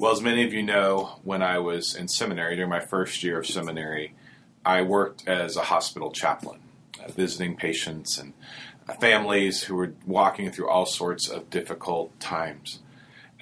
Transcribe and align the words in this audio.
Well, 0.00 0.12
as 0.12 0.22
many 0.22 0.44
of 0.44 0.54
you 0.54 0.62
know, 0.62 1.18
when 1.24 1.42
I 1.42 1.58
was 1.58 1.94
in 1.94 2.08
seminary, 2.08 2.56
during 2.56 2.70
my 2.70 2.80
first 2.80 3.22
year 3.22 3.38
of 3.38 3.46
seminary, 3.46 4.14
I 4.64 4.80
worked 4.80 5.28
as 5.28 5.58
a 5.58 5.64
hospital 5.64 6.10
chaplain, 6.10 6.60
uh, 7.04 7.12
visiting 7.12 7.54
patients 7.54 8.16
and 8.16 8.32
uh, 8.88 8.94
families 8.94 9.64
who 9.64 9.76
were 9.76 9.92
walking 10.06 10.50
through 10.50 10.70
all 10.70 10.86
sorts 10.86 11.28
of 11.28 11.50
difficult 11.50 12.18
times. 12.18 12.78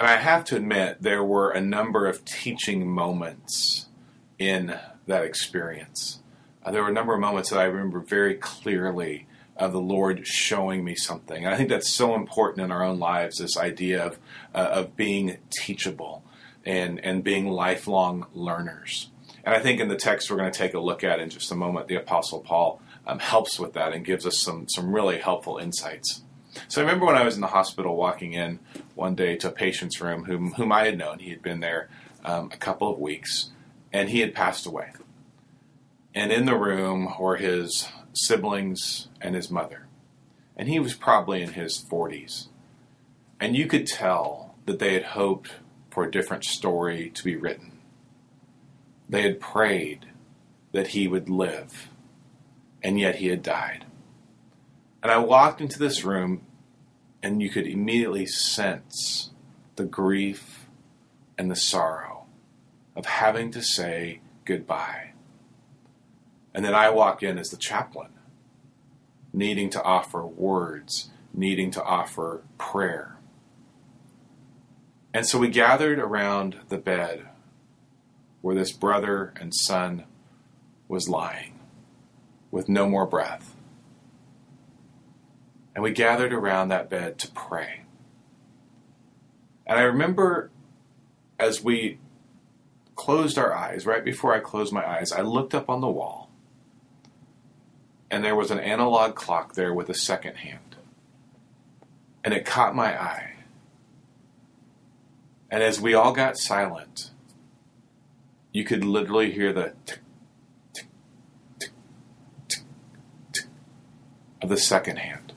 And 0.00 0.08
I 0.08 0.16
have 0.16 0.44
to 0.46 0.56
admit, 0.56 1.00
there 1.00 1.22
were 1.22 1.52
a 1.52 1.60
number 1.60 2.08
of 2.08 2.24
teaching 2.24 2.88
moments 2.88 3.86
in 4.36 4.76
that 5.06 5.22
experience. 5.22 6.18
Uh, 6.64 6.72
there 6.72 6.82
were 6.82 6.90
a 6.90 6.92
number 6.92 7.14
of 7.14 7.20
moments 7.20 7.50
that 7.50 7.60
I 7.60 7.66
remember 7.66 8.00
very 8.00 8.34
clearly 8.34 9.28
of 9.56 9.70
the 9.72 9.80
Lord 9.80 10.26
showing 10.26 10.82
me 10.82 10.96
something. 10.96 11.44
And 11.44 11.54
I 11.54 11.56
think 11.56 11.68
that's 11.68 11.94
so 11.94 12.16
important 12.16 12.64
in 12.64 12.72
our 12.72 12.82
own 12.82 12.98
lives 12.98 13.38
this 13.38 13.56
idea 13.56 14.04
of, 14.04 14.18
uh, 14.52 14.70
of 14.72 14.96
being 14.96 15.38
teachable 15.50 16.24
and, 16.64 17.02
and 17.04 17.24
being 17.24 17.48
lifelong 17.48 18.26
learners. 18.32 19.10
And 19.44 19.54
I 19.54 19.60
think 19.60 19.80
in 19.80 19.88
the 19.88 19.96
text 19.96 20.30
we're 20.30 20.36
going 20.36 20.52
to 20.52 20.58
take 20.58 20.74
a 20.74 20.80
look 20.80 21.02
at 21.02 21.20
in 21.20 21.30
just 21.30 21.50
a 21.50 21.54
moment, 21.54 21.88
the 21.88 21.96
Apostle 21.96 22.40
Paul 22.40 22.80
um, 23.06 23.18
helps 23.18 23.58
with 23.58 23.72
that 23.74 23.92
and 23.92 24.04
gives 24.04 24.26
us 24.26 24.38
some, 24.38 24.68
some 24.68 24.94
really 24.94 25.18
helpful 25.18 25.58
insights. 25.58 26.22
So 26.66 26.80
I 26.80 26.84
remember 26.84 27.06
when 27.06 27.16
I 27.16 27.24
was 27.24 27.34
in 27.34 27.40
the 27.40 27.46
hospital 27.46 27.96
walking 27.96 28.32
in 28.32 28.58
one 28.94 29.14
day 29.14 29.36
to 29.36 29.48
a 29.48 29.52
patient's 29.52 30.00
room 30.00 30.24
whom, 30.24 30.52
whom 30.52 30.72
I 30.72 30.84
had 30.84 30.98
known. 30.98 31.20
He 31.20 31.30
had 31.30 31.42
been 31.42 31.60
there 31.60 31.88
um, 32.24 32.50
a 32.52 32.56
couple 32.56 32.92
of 32.92 32.98
weeks 32.98 33.50
and 33.92 34.10
he 34.10 34.20
had 34.20 34.34
passed 34.34 34.66
away. 34.66 34.92
And 36.14 36.32
in 36.32 36.46
the 36.46 36.56
room 36.56 37.14
were 37.18 37.36
his 37.36 37.88
siblings 38.12 39.08
and 39.20 39.34
his 39.34 39.50
mother. 39.50 39.86
And 40.56 40.68
he 40.68 40.80
was 40.80 40.94
probably 40.94 41.42
in 41.42 41.52
his 41.52 41.82
40s. 41.82 42.48
And 43.38 43.56
you 43.56 43.66
could 43.66 43.86
tell 43.86 44.56
that 44.66 44.80
they 44.80 44.94
had 44.94 45.04
hoped 45.04 45.52
for 45.98 46.04
a 46.04 46.10
different 46.12 46.44
story 46.44 47.10
to 47.10 47.24
be 47.24 47.34
written. 47.34 47.72
They 49.08 49.22
had 49.22 49.40
prayed 49.40 50.06
that 50.70 50.86
he 50.88 51.08
would 51.08 51.28
live, 51.28 51.88
and 52.84 53.00
yet 53.00 53.16
he 53.16 53.26
had 53.26 53.42
died. 53.42 53.84
And 55.02 55.10
I 55.10 55.18
walked 55.18 55.60
into 55.60 55.76
this 55.76 56.04
room, 56.04 56.42
and 57.20 57.42
you 57.42 57.50
could 57.50 57.66
immediately 57.66 58.26
sense 58.26 59.30
the 59.74 59.86
grief 59.86 60.68
and 61.36 61.50
the 61.50 61.56
sorrow 61.56 62.26
of 62.94 63.06
having 63.06 63.50
to 63.50 63.60
say 63.60 64.20
goodbye. 64.44 65.14
And 66.54 66.64
then 66.64 66.76
I 66.76 66.90
walk 66.90 67.24
in 67.24 67.38
as 67.38 67.48
the 67.48 67.56
chaplain, 67.56 68.12
needing 69.32 69.68
to 69.70 69.82
offer 69.82 70.24
words, 70.24 71.10
needing 71.34 71.72
to 71.72 71.82
offer 71.82 72.42
prayer. 72.56 73.17
And 75.12 75.26
so 75.26 75.38
we 75.38 75.48
gathered 75.48 75.98
around 75.98 76.56
the 76.68 76.78
bed 76.78 77.26
where 78.40 78.54
this 78.54 78.72
brother 78.72 79.32
and 79.40 79.54
son 79.54 80.04
was 80.86 81.08
lying 81.08 81.58
with 82.50 82.68
no 82.68 82.88
more 82.88 83.06
breath. 83.06 83.54
And 85.74 85.82
we 85.82 85.92
gathered 85.92 86.32
around 86.32 86.68
that 86.68 86.90
bed 86.90 87.18
to 87.20 87.30
pray. 87.30 87.82
And 89.66 89.78
I 89.78 89.82
remember 89.82 90.50
as 91.38 91.62
we 91.62 91.98
closed 92.96 93.38
our 93.38 93.54
eyes, 93.54 93.86
right 93.86 94.04
before 94.04 94.34
I 94.34 94.40
closed 94.40 94.72
my 94.72 94.86
eyes, 94.86 95.12
I 95.12 95.20
looked 95.20 95.54
up 95.54 95.70
on 95.70 95.80
the 95.80 95.88
wall. 95.88 96.30
And 98.10 98.24
there 98.24 98.34
was 98.34 98.50
an 98.50 98.58
analog 98.58 99.14
clock 99.14 99.54
there 99.54 99.72
with 99.72 99.88
a 99.88 99.94
second 99.94 100.36
hand. 100.36 100.76
And 102.24 102.34
it 102.34 102.44
caught 102.44 102.74
my 102.74 103.00
eye. 103.00 103.34
And 105.50 105.62
as 105.62 105.80
we 105.80 105.94
all 105.94 106.12
got 106.12 106.36
silent, 106.36 107.10
you 108.52 108.64
could 108.64 108.84
literally 108.84 109.32
hear 109.32 109.52
the 109.52 109.72
tick, 109.86 110.00
tick, 110.74 110.90
tick, 111.58 111.70
tick, 112.48 112.62
tick 113.32 113.44
of 114.42 114.48
the 114.48 114.58
second 114.58 114.98
hand. 114.98 115.32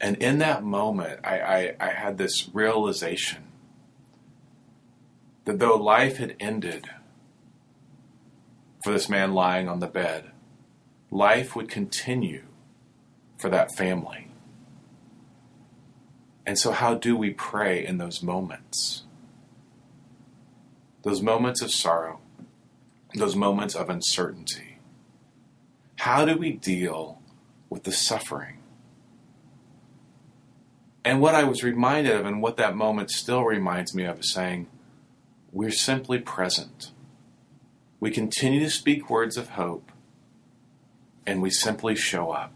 And 0.00 0.16
in 0.16 0.38
that 0.38 0.62
moment, 0.62 1.20
I, 1.24 1.40
I, 1.40 1.76
I 1.80 1.90
had 1.90 2.18
this 2.18 2.48
realization 2.52 3.44
that 5.44 5.58
though 5.58 5.76
life 5.76 6.18
had 6.18 6.36
ended 6.38 6.88
for 8.84 8.92
this 8.92 9.08
man 9.08 9.32
lying 9.32 9.68
on 9.68 9.80
the 9.80 9.86
bed, 9.86 10.30
life 11.10 11.56
would 11.56 11.68
continue 11.68 12.44
for 13.38 13.48
that 13.48 13.74
family. 13.74 14.27
And 16.48 16.58
so, 16.58 16.72
how 16.72 16.94
do 16.94 17.14
we 17.14 17.28
pray 17.28 17.84
in 17.84 17.98
those 17.98 18.22
moments? 18.22 19.02
Those 21.02 21.20
moments 21.20 21.60
of 21.60 21.70
sorrow, 21.70 22.20
those 23.14 23.36
moments 23.36 23.74
of 23.74 23.90
uncertainty. 23.90 24.78
How 25.96 26.24
do 26.24 26.38
we 26.38 26.52
deal 26.52 27.20
with 27.68 27.84
the 27.84 27.92
suffering? 27.92 28.60
And 31.04 31.20
what 31.20 31.34
I 31.34 31.44
was 31.44 31.62
reminded 31.62 32.14
of, 32.14 32.24
and 32.24 32.40
what 32.40 32.56
that 32.56 32.74
moment 32.74 33.10
still 33.10 33.44
reminds 33.44 33.94
me 33.94 34.04
of, 34.04 34.20
is 34.20 34.32
saying, 34.32 34.68
we're 35.52 35.70
simply 35.70 36.18
present. 36.18 36.92
We 38.00 38.10
continue 38.10 38.60
to 38.60 38.70
speak 38.70 39.10
words 39.10 39.36
of 39.36 39.50
hope, 39.50 39.92
and 41.26 41.42
we 41.42 41.50
simply 41.50 41.94
show 41.94 42.30
up 42.30 42.54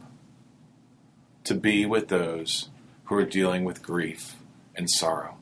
to 1.44 1.54
be 1.54 1.84
with 1.84 2.08
those 2.08 2.70
who 3.12 3.18
are 3.18 3.26
dealing 3.26 3.62
with 3.62 3.82
grief 3.82 4.36
and 4.74 4.88
sorrow. 4.88 5.36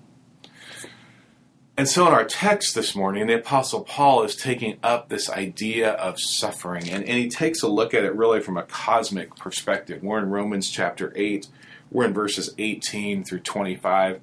And 1.77 1.89
so, 1.89 2.05
in 2.09 2.13
our 2.13 2.25
text 2.25 2.75
this 2.75 2.97
morning, 2.97 3.29
the 3.29 3.37
Apostle 3.37 3.83
Paul 3.83 4.25
is 4.25 4.35
taking 4.35 4.79
up 4.83 5.09
this 5.09 5.31
idea 5.31 5.93
of 5.93 6.19
suffering, 6.19 6.91
and, 6.91 7.05
and 7.05 7.17
he 7.17 7.29
takes 7.29 7.63
a 7.63 7.69
look 7.69 7.95
at 7.95 8.03
it 8.03 8.13
really 8.17 8.41
from 8.41 8.57
a 8.57 8.65
cosmic 8.65 9.37
perspective. 9.37 10.03
We're 10.03 10.19
in 10.19 10.31
Romans 10.31 10.69
chapter 10.69 11.13
8, 11.15 11.47
we're 11.93 12.07
in 12.07 12.13
verses 12.13 12.53
18 12.59 13.23
through 13.23 13.41
25. 13.41 14.21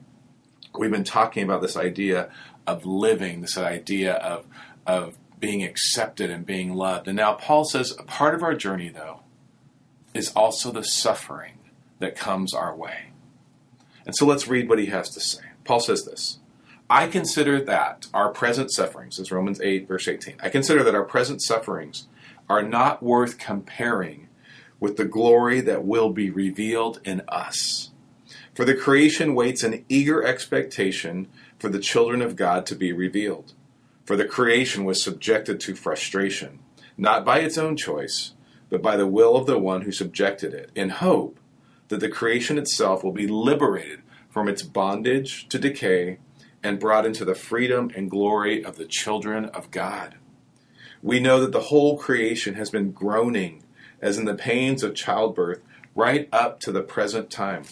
We've 0.78 0.92
been 0.92 1.06
talking 1.06 1.44
about 1.44 1.62
this 1.62 1.78
idea 1.78 2.30
of 2.68 2.86
living, 2.86 3.40
this 3.40 3.58
idea 3.58 4.16
of, 4.16 4.46
of 4.86 5.18
being 5.40 5.64
accepted 5.64 6.30
and 6.30 6.46
being 6.46 6.74
loved. 6.74 7.08
And 7.08 7.16
now 7.16 7.36
Paul 7.36 7.64
says 7.64 7.96
a 7.98 8.04
part 8.04 8.36
of 8.36 8.44
our 8.44 8.56
journey, 8.56 8.90
though, 8.90 9.22
is 10.14 10.34
also 10.34 10.70
the 10.70 10.84
suffering 10.84 11.60
that 12.00 12.18
comes 12.18 12.54
our 12.54 12.76
way. 12.76 13.14
And 14.08 14.16
so 14.16 14.26
let's 14.26 14.48
read 14.48 14.70
what 14.70 14.80
he 14.80 14.86
has 14.88 15.10
to 15.10 15.20
say. 15.20 15.44
Paul 15.66 15.82
says 15.82 16.06
this 16.06 16.40
I 16.90 17.08
consider 17.08 17.62
that 17.66 18.08
our 18.14 18.30
present 18.32 18.72
sufferings, 18.72 19.20
as 19.20 19.32
Romans 19.32 19.60
8, 19.62 19.88
verse 19.88 20.08
18, 20.08 20.38
I 20.42 20.50
consider 20.50 20.82
that 20.84 20.96
our 20.96 21.04
present 21.04 21.44
sufferings 21.44 22.08
are 22.50 22.64
not 22.64 23.04
worth 23.04 23.38
comparing 23.38 24.30
with 24.80 24.96
the 24.96 25.06
glory 25.06 25.60
that 25.60 25.84
will 25.84 26.10
be 26.12 26.30
revealed 26.30 27.02
in 27.04 27.22
us. 27.28 27.92
For 28.56 28.64
the 28.64 28.76
creation 28.76 29.36
waits 29.36 29.64
in 29.64 29.84
eager 29.90 30.24
expectation 30.24 31.28
for 31.60 31.68
the 31.68 31.80
children 31.80 32.22
of 32.22 32.38
God 32.38 32.66
to 32.68 32.76
be 32.76 32.94
revealed. 32.94 33.54
For 34.06 34.16
the 34.16 34.26
creation 34.26 34.86
was 34.86 35.04
subjected 35.04 35.60
to 35.62 35.76
frustration, 35.76 36.60
not 36.98 37.26
by 37.26 37.40
its 37.40 37.58
own 37.58 37.76
choice, 37.76 38.34
but 38.70 38.82
by 38.82 38.96
the 38.96 39.08
will 39.08 39.36
of 39.36 39.48
the 39.48 39.60
one 39.60 39.82
who 39.82 39.92
subjected 39.92 40.54
it, 40.54 40.72
in 40.76 40.90
hope 40.90 41.40
that 41.90 42.00
the 42.00 42.10
creation 42.10 42.58
itself 42.58 43.04
will 43.04 43.12
be 43.12 43.28
liberated 43.28 44.02
from 44.30 44.48
its 44.48 44.62
bondage 44.62 45.48
to 45.50 45.60
decay 45.60 46.18
and 46.64 46.80
brought 46.80 47.06
into 47.06 47.24
the 47.24 47.36
freedom 47.36 47.92
and 47.96 48.12
glory 48.12 48.64
of 48.64 48.78
the 48.78 48.86
children 48.86 49.46
of 49.46 49.72
God. 49.72 50.16
We 51.02 51.20
know 51.20 51.40
that 51.42 51.52
the 51.52 51.62
whole 51.62 51.98
creation 51.98 52.56
has 52.56 52.70
been 52.70 52.92
groaning 52.92 53.64
as 54.02 54.18
in 54.18 54.26
the 54.26 54.36
pains 54.36 54.84
of 54.84 54.96
childbirth 54.96 55.62
right 55.96 56.28
up 56.32 56.60
to 56.62 56.72
the 56.72 56.82
present 56.82 57.30
time. 57.30 57.64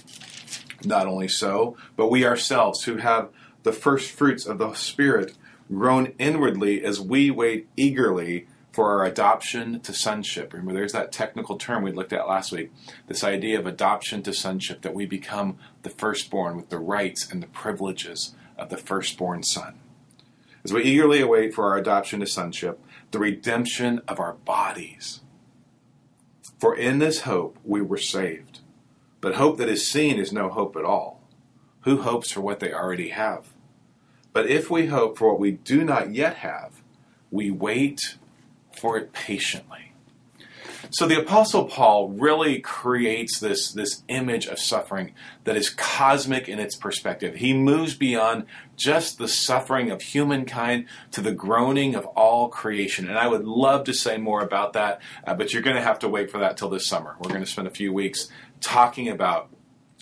Not 0.83 1.07
only 1.07 1.27
so, 1.27 1.77
but 1.95 2.09
we 2.09 2.25
ourselves 2.25 2.83
who 2.83 2.97
have 2.97 3.29
the 3.63 3.73
first 3.73 4.11
fruits 4.11 4.45
of 4.45 4.57
the 4.57 4.73
Spirit 4.73 5.33
groan 5.69 6.13
inwardly 6.19 6.83
as 6.83 6.99
we 7.01 7.31
wait 7.31 7.67
eagerly 7.75 8.47
for 8.75 8.91
our 8.91 9.05
adoption 9.05 9.79
to 9.79 9.93
sonship. 9.93 10.51
Remember, 10.51 10.73
there's 10.73 10.91
that 10.91 11.13
technical 11.13 11.57
term 11.57 11.81
we 11.81 11.93
looked 11.93 12.11
at 12.11 12.27
last 12.27 12.51
week 12.51 12.73
this 13.07 13.23
idea 13.23 13.57
of 13.57 13.65
adoption 13.65 14.21
to 14.23 14.33
sonship, 14.33 14.81
that 14.81 14.93
we 14.93 15.05
become 15.05 15.57
the 15.83 15.89
firstborn 15.89 16.57
with 16.57 16.67
the 16.67 16.77
rights 16.77 17.31
and 17.31 17.41
the 17.41 17.47
privileges 17.47 18.35
of 18.57 18.67
the 18.67 18.75
firstborn 18.75 19.43
son. 19.43 19.79
As 20.65 20.73
we 20.73 20.83
eagerly 20.83 21.21
await 21.21 21.53
for 21.53 21.71
our 21.71 21.77
adoption 21.77 22.19
to 22.19 22.27
sonship, 22.27 22.83
the 23.11 23.19
redemption 23.19 24.01
of 24.09 24.19
our 24.19 24.33
bodies. 24.33 25.21
For 26.59 26.75
in 26.75 26.99
this 26.99 27.21
hope 27.21 27.57
we 27.63 27.81
were 27.81 27.97
saved. 27.97 28.59
But 29.21 29.35
hope 29.35 29.57
that 29.57 29.69
is 29.69 29.89
seen 29.89 30.19
is 30.19 30.33
no 30.33 30.49
hope 30.49 30.75
at 30.75 30.83
all. 30.83 31.21
Who 31.83 32.01
hopes 32.01 32.29
for 32.29 32.41
what 32.41 32.59
they 32.59 32.73
already 32.73 33.09
have? 33.09 33.53
But 34.33 34.47
if 34.47 34.69
we 34.69 34.87
hope 34.87 35.17
for 35.17 35.29
what 35.29 35.39
we 35.39 35.51
do 35.51 35.85
not 35.85 36.13
yet 36.13 36.37
have, 36.37 36.83
we 37.31 37.51
wait 37.51 38.17
for 38.85 38.99
it 38.99 39.11
patiently. 39.13 39.91
So 40.91 41.07
the 41.07 41.19
Apostle 41.19 41.65
Paul 41.65 42.09
really 42.09 42.59
creates 42.59 43.39
this, 43.39 43.71
this 43.71 44.03
image 44.09 44.45
of 44.45 44.59
suffering 44.59 45.15
that 45.43 45.57
is 45.57 45.71
cosmic 45.71 46.47
in 46.47 46.59
its 46.59 46.75
perspective. 46.75 47.33
He 47.33 47.51
moves 47.51 47.95
beyond 47.95 48.45
just 48.75 49.17
the 49.17 49.27
suffering 49.27 49.89
of 49.89 50.03
humankind 50.03 50.85
to 51.13 51.21
the 51.21 51.31
groaning 51.31 51.95
of 51.95 52.05
all 52.05 52.47
creation. 52.47 53.09
And 53.09 53.17
I 53.17 53.25
would 53.25 53.45
love 53.45 53.85
to 53.85 53.93
say 53.95 54.19
more 54.19 54.43
about 54.43 54.73
that, 54.73 55.01
uh, 55.25 55.33
but 55.33 55.51
you're 55.51 55.63
going 55.63 55.77
to 55.77 55.81
have 55.81 55.97
to 55.99 56.07
wait 56.07 56.29
for 56.29 56.37
that 56.37 56.55
till 56.55 56.69
this 56.69 56.87
summer. 56.87 57.15
We're 57.19 57.29
going 57.29 57.43
to 57.43 57.49
spend 57.49 57.67
a 57.67 57.71
few 57.71 57.91
weeks 57.91 58.27
talking 58.61 59.09
about 59.09 59.49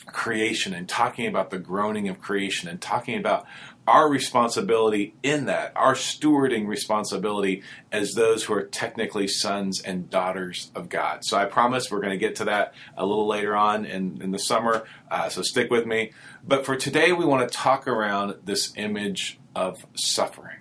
creation 0.08 0.74
and 0.74 0.90
talking 0.90 1.28
about 1.28 1.52
the 1.52 1.60
groaning 1.60 2.10
of 2.10 2.20
creation 2.20 2.68
and 2.68 2.82
talking 2.82 3.18
about 3.18 3.46
our 3.88 4.10
responsibility 4.10 5.14
in 5.24 5.46
that, 5.46 5.74
our 5.76 5.94
stewarding 5.94 6.68
responsibility 6.68 7.64
as 7.92 8.14
those 8.14 8.44
who 8.46 8.54
are 8.54 8.64
technically 8.64 9.28
sons 9.28 9.82
and 9.82 10.10
daughters 10.10 10.72
of 10.74 10.88
God. 10.88 11.26
So 11.26 11.38
I 11.38 11.46
promise 11.46 11.92
we're 11.92 12.00
going 12.00 12.12
to 12.12 12.18
get 12.18 12.36
to 12.38 12.46
that 12.46 12.74
a 12.96 13.06
little 13.06 13.28
later 13.28 13.56
on 13.56 13.86
in, 13.86 14.22
in 14.22 14.32
the 14.32 14.40
summer, 14.40 14.86
uh, 15.12 15.30
so 15.30 15.42
stick 15.42 15.70
with 15.70 15.86
me. 15.86 16.12
But 16.48 16.66
for 16.66 16.76
today, 16.76 17.12
we 17.12 17.26
want 17.26 17.48
to 17.50 17.54
talk 17.54 17.88
around 17.88 18.36
this 18.46 18.74
image 18.78 19.40
of 19.56 19.86
suffering. 19.96 20.60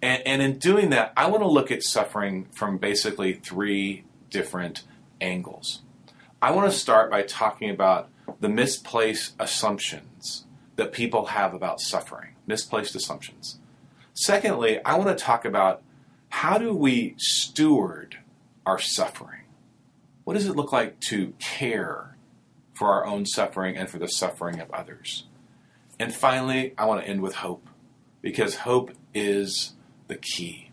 And, 0.00 0.22
and 0.26 0.42
in 0.42 0.58
doing 0.58 0.90
that, 0.90 1.12
I 1.16 1.28
want 1.28 1.42
to 1.42 1.48
look 1.48 1.70
at 1.70 1.82
suffering 1.82 2.46
from 2.52 2.78
basically 2.78 3.34
three 3.34 4.04
different 4.30 4.84
angles. 5.20 5.82
I 6.40 6.52
want 6.52 6.70
to 6.70 6.78
start 6.78 7.10
by 7.10 7.22
talking 7.22 7.68
about 7.68 8.08
the 8.40 8.48
misplaced 8.48 9.34
assumptions 9.38 10.46
that 10.76 10.92
people 10.92 11.26
have 11.26 11.52
about 11.52 11.80
suffering 11.80 12.36
misplaced 12.48 12.96
assumptions. 12.96 13.58
Secondly, 14.14 14.84
I 14.84 14.96
want 14.96 15.16
to 15.16 15.24
talk 15.24 15.44
about 15.44 15.82
how 16.30 16.58
do 16.58 16.74
we 16.74 17.14
steward 17.18 18.18
our 18.66 18.78
suffering? 18.78 19.42
What 20.24 20.34
does 20.34 20.46
it 20.46 20.56
look 20.56 20.72
like 20.72 20.98
to 21.08 21.34
care 21.38 22.16
for 22.74 22.88
our 22.88 23.06
own 23.06 23.26
suffering 23.26 23.76
and 23.76 23.88
for 23.88 23.98
the 23.98 24.08
suffering 24.08 24.60
of 24.60 24.70
others? 24.72 25.24
And 26.00 26.12
finally, 26.12 26.74
I 26.76 26.86
want 26.86 27.02
to 27.02 27.08
end 27.08 27.22
with 27.22 27.36
hope 27.36 27.66
because 28.20 28.56
hope 28.56 28.90
is 29.14 29.74
the 30.08 30.16
key. 30.16 30.70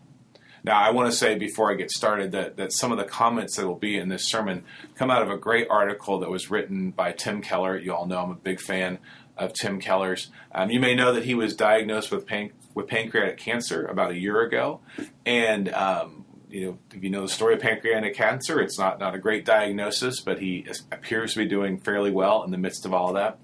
Now, 0.62 0.80
I 0.80 0.90
want 0.90 1.10
to 1.10 1.16
say 1.16 1.36
before 1.36 1.70
I 1.70 1.74
get 1.74 1.92
started 1.92 2.32
that, 2.32 2.56
that 2.56 2.72
some 2.72 2.90
of 2.90 2.98
the 2.98 3.04
comments 3.04 3.56
that 3.56 3.66
will 3.66 3.76
be 3.76 3.96
in 3.96 4.08
this 4.08 4.28
sermon 4.28 4.64
come 4.96 5.12
out 5.12 5.22
of 5.22 5.30
a 5.30 5.36
great 5.36 5.68
article 5.70 6.18
that 6.18 6.30
was 6.30 6.50
written 6.50 6.90
by 6.90 7.12
Tim 7.12 7.40
Keller. 7.40 7.78
You 7.78 7.94
all 7.94 8.06
know 8.06 8.18
I'm 8.18 8.32
a 8.32 8.34
big 8.34 8.60
fan 8.60 8.98
of 9.36 9.52
Tim 9.52 9.80
Keller's. 9.80 10.30
Um, 10.52 10.70
you 10.70 10.80
may 10.80 10.94
know 10.94 11.12
that 11.12 11.24
he 11.24 11.34
was 11.34 11.54
diagnosed 11.54 12.10
with 12.10 12.26
pan- 12.26 12.52
with 12.74 12.86
pancreatic 12.88 13.38
cancer 13.38 13.84
about 13.86 14.10
a 14.10 14.18
year 14.18 14.40
ago, 14.42 14.80
and 15.24 15.72
um, 15.72 16.24
you 16.48 16.66
know 16.66 16.78
if 16.92 17.02
you 17.02 17.10
know 17.10 17.22
the 17.22 17.28
story 17.28 17.54
of 17.54 17.60
pancreatic 17.60 18.14
cancer, 18.14 18.60
it's 18.60 18.78
not 18.78 18.98
not 18.98 19.14
a 19.14 19.18
great 19.18 19.44
diagnosis, 19.44 20.20
but 20.20 20.38
he 20.40 20.66
appears 20.92 21.32
to 21.34 21.38
be 21.38 21.46
doing 21.46 21.78
fairly 21.78 22.10
well 22.10 22.42
in 22.44 22.50
the 22.50 22.58
midst 22.58 22.84
of 22.84 22.94
all 22.94 23.08
of 23.08 23.14
that. 23.14 23.38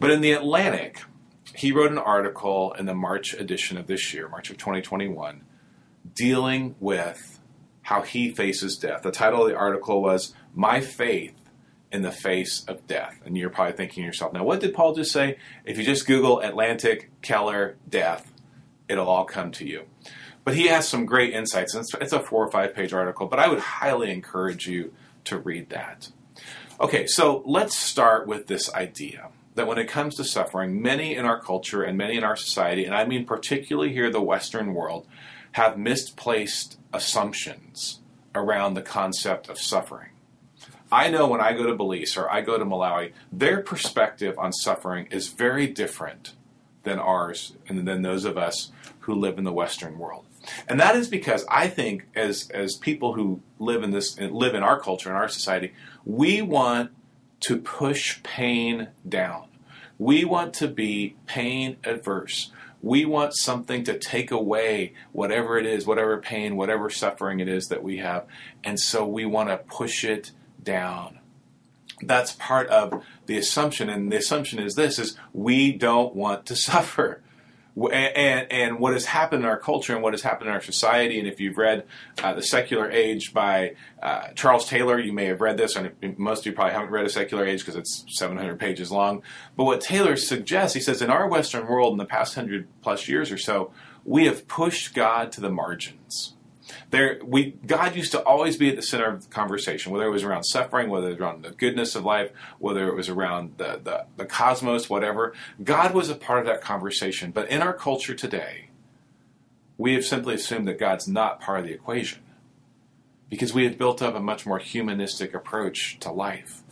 But 0.00 0.10
in 0.10 0.20
the 0.20 0.32
Atlantic, 0.32 1.02
he 1.54 1.72
wrote 1.72 1.90
an 1.90 1.98
article 1.98 2.72
in 2.78 2.86
the 2.86 2.94
March 2.94 3.34
edition 3.34 3.76
of 3.76 3.86
this 3.86 4.14
year, 4.14 4.28
March 4.28 4.50
of 4.50 4.58
2021, 4.58 5.42
dealing 6.14 6.76
with 6.78 7.40
how 7.82 8.02
he 8.02 8.30
faces 8.30 8.76
death. 8.76 9.02
The 9.02 9.10
title 9.10 9.42
of 9.42 9.48
the 9.48 9.56
article 9.56 10.02
was 10.02 10.34
"My 10.54 10.80
Faith 10.80 11.34
in 11.90 12.02
the 12.02 12.12
face 12.12 12.64
of 12.66 12.86
death. 12.86 13.18
And 13.24 13.36
you're 13.36 13.50
probably 13.50 13.74
thinking 13.74 14.02
to 14.02 14.06
yourself, 14.06 14.32
now 14.32 14.44
what 14.44 14.60
did 14.60 14.74
Paul 14.74 14.94
just 14.94 15.12
say? 15.12 15.38
If 15.64 15.78
you 15.78 15.84
just 15.84 16.06
Google 16.06 16.40
Atlantic, 16.40 17.10
Keller, 17.22 17.76
death, 17.88 18.30
it'll 18.88 19.08
all 19.08 19.24
come 19.24 19.50
to 19.52 19.66
you. 19.66 19.84
But 20.44 20.54
he 20.54 20.68
has 20.68 20.88
some 20.88 21.06
great 21.06 21.34
insights. 21.34 21.74
It's, 21.74 21.94
it's 21.94 22.12
a 22.12 22.20
four 22.20 22.46
or 22.46 22.50
five 22.50 22.74
page 22.74 22.92
article, 22.92 23.26
but 23.26 23.38
I 23.38 23.48
would 23.48 23.58
highly 23.58 24.10
encourage 24.10 24.66
you 24.66 24.92
to 25.24 25.38
read 25.38 25.70
that. 25.70 26.10
Okay, 26.80 27.06
so 27.06 27.42
let's 27.44 27.76
start 27.76 28.26
with 28.26 28.46
this 28.46 28.72
idea 28.72 29.28
that 29.56 29.66
when 29.66 29.78
it 29.78 29.88
comes 29.88 30.14
to 30.14 30.24
suffering, 30.24 30.80
many 30.80 31.16
in 31.16 31.24
our 31.24 31.40
culture 31.40 31.82
and 31.82 31.98
many 31.98 32.16
in 32.16 32.24
our 32.24 32.36
society, 32.36 32.84
and 32.84 32.94
I 32.94 33.04
mean 33.04 33.26
particularly 33.26 33.92
here 33.92 34.10
the 34.10 34.22
Western 34.22 34.72
world, 34.72 35.06
have 35.52 35.76
misplaced 35.76 36.78
assumptions 36.92 38.00
around 38.34 38.74
the 38.74 38.82
concept 38.82 39.48
of 39.48 39.58
suffering. 39.58 40.10
I 40.90 41.10
know 41.10 41.26
when 41.26 41.40
I 41.40 41.52
go 41.52 41.66
to 41.66 41.74
Belize 41.74 42.16
or 42.16 42.30
I 42.30 42.40
go 42.40 42.58
to 42.58 42.64
Malawi, 42.64 43.12
their 43.30 43.60
perspective 43.60 44.38
on 44.38 44.52
suffering 44.52 45.06
is 45.10 45.28
very 45.28 45.66
different 45.66 46.32
than 46.82 46.98
ours 46.98 47.54
and 47.68 47.86
than 47.86 48.02
those 48.02 48.24
of 48.24 48.38
us 48.38 48.72
who 49.00 49.14
live 49.14 49.38
in 49.38 49.44
the 49.44 49.52
Western 49.52 49.98
world. 49.98 50.24
And 50.66 50.80
that 50.80 50.96
is 50.96 51.08
because 51.08 51.44
I 51.50 51.68
think 51.68 52.06
as 52.14 52.48
as 52.50 52.76
people 52.76 53.14
who 53.14 53.42
live 53.58 53.82
in 53.82 53.90
this 53.90 54.18
live 54.18 54.54
in 54.54 54.62
our 54.62 54.80
culture 54.80 55.08
and 55.08 55.18
our 55.18 55.28
society, 55.28 55.74
we 56.04 56.40
want 56.40 56.90
to 57.40 57.58
push 57.58 58.22
pain 58.22 58.88
down. 59.06 59.48
We 59.98 60.24
want 60.24 60.54
to 60.54 60.68
be 60.68 61.16
pain 61.26 61.76
adverse. 61.84 62.50
We 62.80 63.04
want 63.04 63.34
something 63.34 63.82
to 63.84 63.98
take 63.98 64.30
away 64.30 64.94
whatever 65.12 65.58
it 65.58 65.66
is, 65.66 65.86
whatever 65.86 66.18
pain, 66.18 66.56
whatever 66.56 66.88
suffering 66.88 67.40
it 67.40 67.48
is 67.48 67.66
that 67.66 67.82
we 67.82 67.98
have. 67.98 68.24
And 68.62 68.78
so 68.78 69.04
we 69.04 69.26
want 69.26 69.48
to 69.48 69.58
push 69.58 70.04
it 70.04 70.30
down. 70.68 71.18
That's 72.02 72.32
part 72.32 72.68
of 72.68 73.02
the 73.26 73.38
assumption, 73.38 73.88
and 73.88 74.12
the 74.12 74.18
assumption 74.18 74.58
is 74.58 74.74
this: 74.74 74.98
is 74.98 75.16
we 75.32 75.72
don't 75.72 76.14
want 76.14 76.46
to 76.46 76.56
suffer. 76.70 77.22
And, 77.76 78.50
and 78.50 78.80
what 78.80 78.92
has 78.92 79.04
happened 79.04 79.44
in 79.44 79.48
our 79.48 79.56
culture 79.56 79.94
and 79.94 80.02
what 80.02 80.12
has 80.12 80.22
happened 80.22 80.48
in 80.48 80.54
our 80.54 80.60
society, 80.60 81.20
and 81.20 81.28
if 81.28 81.38
you've 81.38 81.56
read 81.56 81.84
uh, 82.20 82.34
The 82.34 82.42
Secular 82.42 82.90
Age 82.90 83.32
by 83.32 83.76
uh, 84.02 84.30
Charles 84.34 84.68
Taylor, 84.68 84.98
you 84.98 85.12
may 85.12 85.26
have 85.26 85.40
read 85.40 85.56
this, 85.56 85.76
and 85.76 85.92
most 86.18 86.40
of 86.40 86.46
you 86.46 86.52
probably 86.54 86.72
haven't 86.72 86.90
read 86.90 87.06
A 87.06 87.08
Secular 87.08 87.46
Age 87.46 87.60
because 87.60 87.76
it's 87.76 88.04
700 88.08 88.58
pages 88.58 88.90
long. 88.90 89.22
But 89.56 89.62
what 89.62 89.80
Taylor 89.80 90.16
suggests, 90.16 90.74
he 90.74 90.80
says, 90.80 91.00
in 91.00 91.08
our 91.08 91.28
Western 91.28 91.68
world 91.68 91.92
in 91.92 91.98
the 91.98 92.04
past 92.04 92.36
100 92.36 92.66
plus 92.82 93.06
years 93.06 93.30
or 93.30 93.38
so, 93.38 93.70
we 94.04 94.26
have 94.26 94.48
pushed 94.48 94.92
God 94.92 95.30
to 95.32 95.40
the 95.40 95.50
margins. 95.50 96.34
There, 96.90 97.20
we 97.22 97.50
God 97.66 97.94
used 97.96 98.12
to 98.12 98.22
always 98.22 98.56
be 98.56 98.70
at 98.70 98.76
the 98.76 98.82
center 98.82 99.06
of 99.06 99.24
the 99.24 99.28
conversation, 99.28 99.92
whether 99.92 100.06
it 100.06 100.10
was 100.10 100.24
around 100.24 100.44
suffering, 100.44 100.88
whether 100.88 101.08
it 101.08 101.12
was 101.12 101.20
around 101.20 101.44
the 101.44 101.50
goodness 101.50 101.94
of 101.94 102.04
life, 102.04 102.30
whether 102.58 102.88
it 102.88 102.94
was 102.94 103.10
around 103.10 103.58
the, 103.58 103.80
the, 103.82 104.06
the 104.16 104.24
cosmos, 104.24 104.88
whatever. 104.88 105.34
God 105.62 105.92
was 105.92 106.08
a 106.08 106.14
part 106.14 106.40
of 106.40 106.46
that 106.46 106.62
conversation. 106.62 107.30
But 107.30 107.50
in 107.50 107.60
our 107.60 107.74
culture 107.74 108.14
today, 108.14 108.70
we 109.76 109.94
have 109.94 110.04
simply 110.04 110.34
assumed 110.34 110.66
that 110.68 110.78
God's 110.78 111.06
not 111.06 111.40
part 111.40 111.60
of 111.60 111.66
the 111.66 111.72
equation 111.72 112.22
because 113.28 113.52
we 113.52 113.64
have 113.64 113.76
built 113.76 114.00
up 114.00 114.14
a 114.14 114.20
much 114.20 114.46
more 114.46 114.58
humanistic 114.58 115.34
approach 115.34 115.98
to 116.00 116.10
life. 116.10 116.62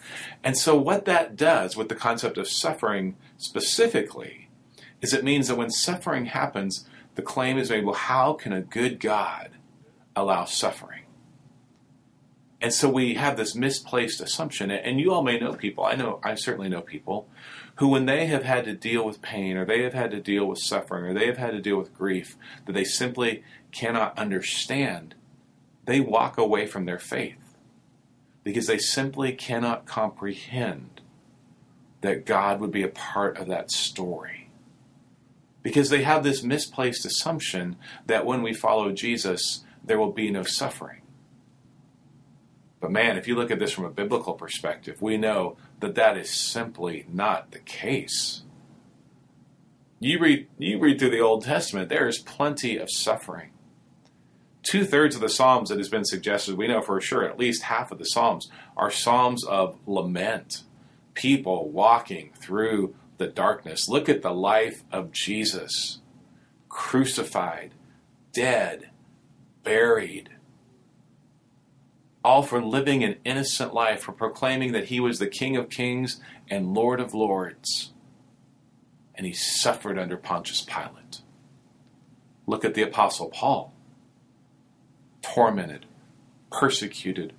And 0.43 0.57
so, 0.57 0.77
what 0.77 1.05
that 1.05 1.37
does 1.37 1.77
with 1.77 1.89
the 1.89 1.95
concept 1.95 2.39
of 2.39 2.49
suffering 2.49 3.17
specifically 3.37 4.49
is 5.03 5.13
it 5.13 5.25
means 5.25 5.49
that 5.49 5.57
when 5.57 5.71
suffering 5.71 6.27
happens, 6.27 6.87
the 7.17 7.23
claim 7.23 7.59
is 7.59 7.71
made 7.71 7.85
well, 7.85 7.95
how 7.95 8.33
can 8.33 8.53
a 8.53 8.63
good 8.63 8.99
God 8.99 9.51
allow 10.17 10.45
suffering. 10.47 11.03
And 12.61 12.73
so 12.73 12.89
we 12.89 13.15
have 13.15 13.37
this 13.37 13.55
misplaced 13.55 14.21
assumption, 14.21 14.71
and 14.71 14.99
you 14.99 15.13
all 15.13 15.23
may 15.23 15.39
know 15.39 15.53
people, 15.53 15.85
I 15.85 15.95
know, 15.95 16.21
I 16.25 16.35
certainly 16.35 16.71
know 16.71 16.81
people, 16.81 17.29
who 17.77 17.89
when 17.89 18.07
they 18.07 18.27
have 18.27 18.45
had 18.45 18.65
to 18.65 18.75
deal 18.75 19.05
with 19.05 19.21
pain, 19.21 19.57
or 19.57 19.67
they 19.67 19.83
have 19.83 19.93
had 19.93 20.11
to 20.13 20.21
deal 20.21 20.47
with 20.47 20.59
suffering, 20.59 21.05
or 21.05 21.15
they 21.15 21.27
have 21.27 21.37
had 21.37 21.53
to 21.53 21.61
deal 21.61 21.77
with 21.77 21.95
grief 21.95 22.37
that 22.65 22.73
they 22.73 22.85
simply 22.85 23.45
cannot 23.73 24.19
understand, 24.19 25.15
they 25.85 26.01
walk 26.01 26.39
away 26.39 26.67
from 26.67 26.87
their 26.87 26.99
faith 26.99 27.55
because 28.43 28.67
they 28.67 28.79
simply 28.79 29.33
cannot 29.33 29.85
comprehend 29.85 31.01
that 32.01 32.25
God 32.25 32.61
would 32.61 32.71
be 32.71 32.83
a 32.83 32.89
part 32.89 33.37
of 33.37 33.49
that 33.49 33.71
story. 33.71 34.49
Because 35.63 35.91
they 35.91 36.05
have 36.05 36.23
this 36.23 36.45
misplaced 36.45 37.05
assumption 37.05 37.77
that 38.07 38.25
when 38.25 38.43
we 38.43 38.55
follow 38.55 38.93
Jesus, 38.93 39.65
there 39.87 39.99
will 39.99 40.13
be 40.13 40.31
no 40.31 40.43
suffering. 40.43 41.03
But 42.81 42.91
man, 42.93 43.17
if 43.17 43.27
you 43.27 43.35
look 43.35 43.51
at 43.51 43.59
this 43.59 43.73
from 43.73 43.85
a 43.85 43.91
biblical 43.91 44.35
perspective, 44.35 45.01
we 45.01 45.17
know 45.17 45.57
that 45.81 45.95
that 45.95 46.17
is 46.17 46.31
simply 46.31 47.07
not 47.11 47.53
the 47.53 47.59
case. 47.59 48.43
You 49.99 50.19
read, 50.19 50.49
you 50.59 50.79
read 50.79 50.99
through 50.99 51.11
the 51.11 51.21
Old 51.21 51.45
Testament, 51.45 51.89
there 51.89 52.07
is 52.07 52.19
plenty 52.19 52.77
of 52.77 52.91
suffering. 52.91 53.51
Two 54.63 54.85
thirds 54.85 55.15
of 55.15 55.23
the 55.23 55.29
Psalms 55.29 55.71
that 55.71 55.79
has 55.79 55.89
been 55.89 56.05
suggested, 56.05 56.57
we 56.57 56.69
know 56.69 56.83
for 56.83 57.01
sure 57.01 57.25
at 57.25 57.39
least 57.39 57.63
half 57.63 57.91
of 57.91 57.99
the 57.99 58.05
Psalms 58.05 58.51
are 58.77 58.91
Psalms 58.91 59.45
of 59.45 59.79
lament. 59.87 60.65
People 61.15 61.71
walking 61.71 62.33
through 62.39 62.95
the 63.17 63.27
darkness. 63.27 63.89
Look 63.89 64.09
at 64.09 64.23
the 64.23 64.35
life 64.35 64.83
of 64.93 65.13
Jesus 65.13 66.01
crucified, 66.69 67.73
dead, 68.33 68.91
buried. 69.67 70.31
All 72.25 72.43
for 72.43 72.63
living 72.63 73.05
an 73.05 73.17
innocent 73.25 73.75
life, 73.75 74.01
for 74.01 74.13
proclaiming 74.13 74.73
that 74.73 74.87
he 74.87 75.01
was 75.01 75.19
the 75.19 75.27
King 75.27 75.57
of 75.57 75.69
kings 75.69 76.21
and 76.49 76.73
Lord 76.73 77.01
of 77.01 77.13
lords. 77.13 77.93
And 79.15 79.27
he 79.27 79.33
suffered 79.33 79.99
under 79.99 80.17
Pontius 80.17 80.63
Pilate. 80.63 81.21
Look 82.47 82.65
at 82.65 82.75
the 82.75 82.83
Apostle 82.83 83.29
Paul 83.29 83.73
tormented, 85.23 85.87
persecuted, 86.53 87.33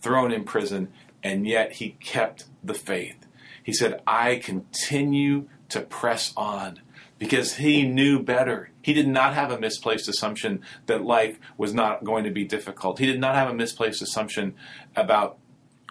thrown 0.00 0.30
in 0.30 0.44
prison, 0.44 0.92
and 1.22 1.46
yet 1.46 1.72
he 1.74 1.96
kept 2.00 2.44
the 2.62 2.74
faith. 2.74 3.26
He 3.62 3.72
said, 3.72 4.00
I 4.06 4.36
continue 4.36 5.48
to 5.70 5.80
press 5.80 6.32
on 6.36 6.80
because 7.22 7.54
he 7.54 7.86
knew 7.86 8.20
better. 8.20 8.70
He 8.82 8.92
did 8.92 9.06
not 9.06 9.34
have 9.34 9.52
a 9.52 9.60
misplaced 9.60 10.08
assumption 10.08 10.60
that 10.86 11.04
life 11.04 11.38
was 11.56 11.72
not 11.72 12.02
going 12.02 12.24
to 12.24 12.32
be 12.32 12.44
difficult. 12.44 12.98
He 12.98 13.06
did 13.06 13.20
not 13.20 13.36
have 13.36 13.48
a 13.48 13.54
misplaced 13.54 14.02
assumption 14.02 14.56
about 14.96 15.38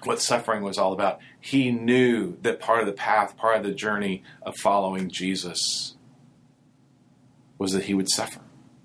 what 0.04 0.22
suffering 0.22 0.62
was 0.62 0.78
all 0.78 0.92
about. 0.92 1.20
He 1.40 1.72
knew 1.72 2.38
that 2.42 2.60
part 2.60 2.82
of 2.82 2.86
the 2.86 2.92
path, 2.92 3.38
part 3.38 3.56
of 3.56 3.64
the 3.64 3.72
journey 3.72 4.24
of 4.42 4.58
following 4.58 5.10
Jesus 5.10 5.96
was 7.58 7.72
that 7.72 7.86
he 7.86 7.94
would 7.94 8.10
suffer. 8.10 8.42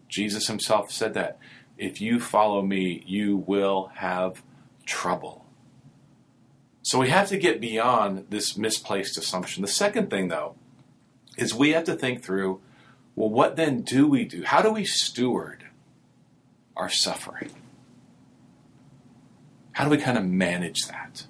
Jesus 0.08 0.46
himself 0.46 0.92
said 0.92 1.14
that. 1.14 1.40
If 1.76 2.00
you 2.00 2.20
follow 2.20 2.62
me, 2.62 3.02
you 3.08 3.38
will 3.38 3.90
have 3.96 4.44
trouble. 4.84 5.44
So 6.82 7.00
we 7.00 7.08
have 7.08 7.28
to 7.30 7.38
get 7.38 7.60
beyond 7.60 8.26
this 8.30 8.56
misplaced 8.56 9.18
assumption. 9.18 9.62
The 9.62 9.68
second 9.68 10.10
thing, 10.10 10.28
though, 10.28 10.54
is 11.36 11.54
we 11.54 11.70
have 11.70 11.84
to 11.84 11.94
think 11.94 12.22
through 12.22 12.60
well, 13.16 13.30
what 13.30 13.56
then 13.56 13.80
do 13.80 14.06
we 14.06 14.26
do? 14.26 14.44
How 14.44 14.60
do 14.60 14.70
we 14.70 14.84
steward 14.84 15.64
our 16.76 16.90
suffering? 16.90 17.50
How 19.72 19.84
do 19.84 19.90
we 19.90 19.96
kind 19.96 20.18
of 20.18 20.24
manage 20.24 20.82
that? 20.88 21.26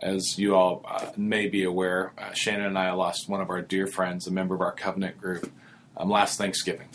As 0.00 0.38
you 0.38 0.54
all 0.54 0.84
uh, 0.88 1.10
may 1.16 1.48
be 1.48 1.64
aware, 1.64 2.12
uh, 2.16 2.32
Shannon 2.32 2.66
and 2.66 2.78
I 2.78 2.92
lost 2.92 3.28
one 3.28 3.40
of 3.40 3.50
our 3.50 3.60
dear 3.60 3.88
friends, 3.88 4.26
a 4.26 4.30
member 4.30 4.54
of 4.54 4.60
our 4.60 4.72
covenant 4.72 5.20
group, 5.20 5.52
um, 5.96 6.08
last 6.08 6.38
Thanksgiving, 6.38 6.88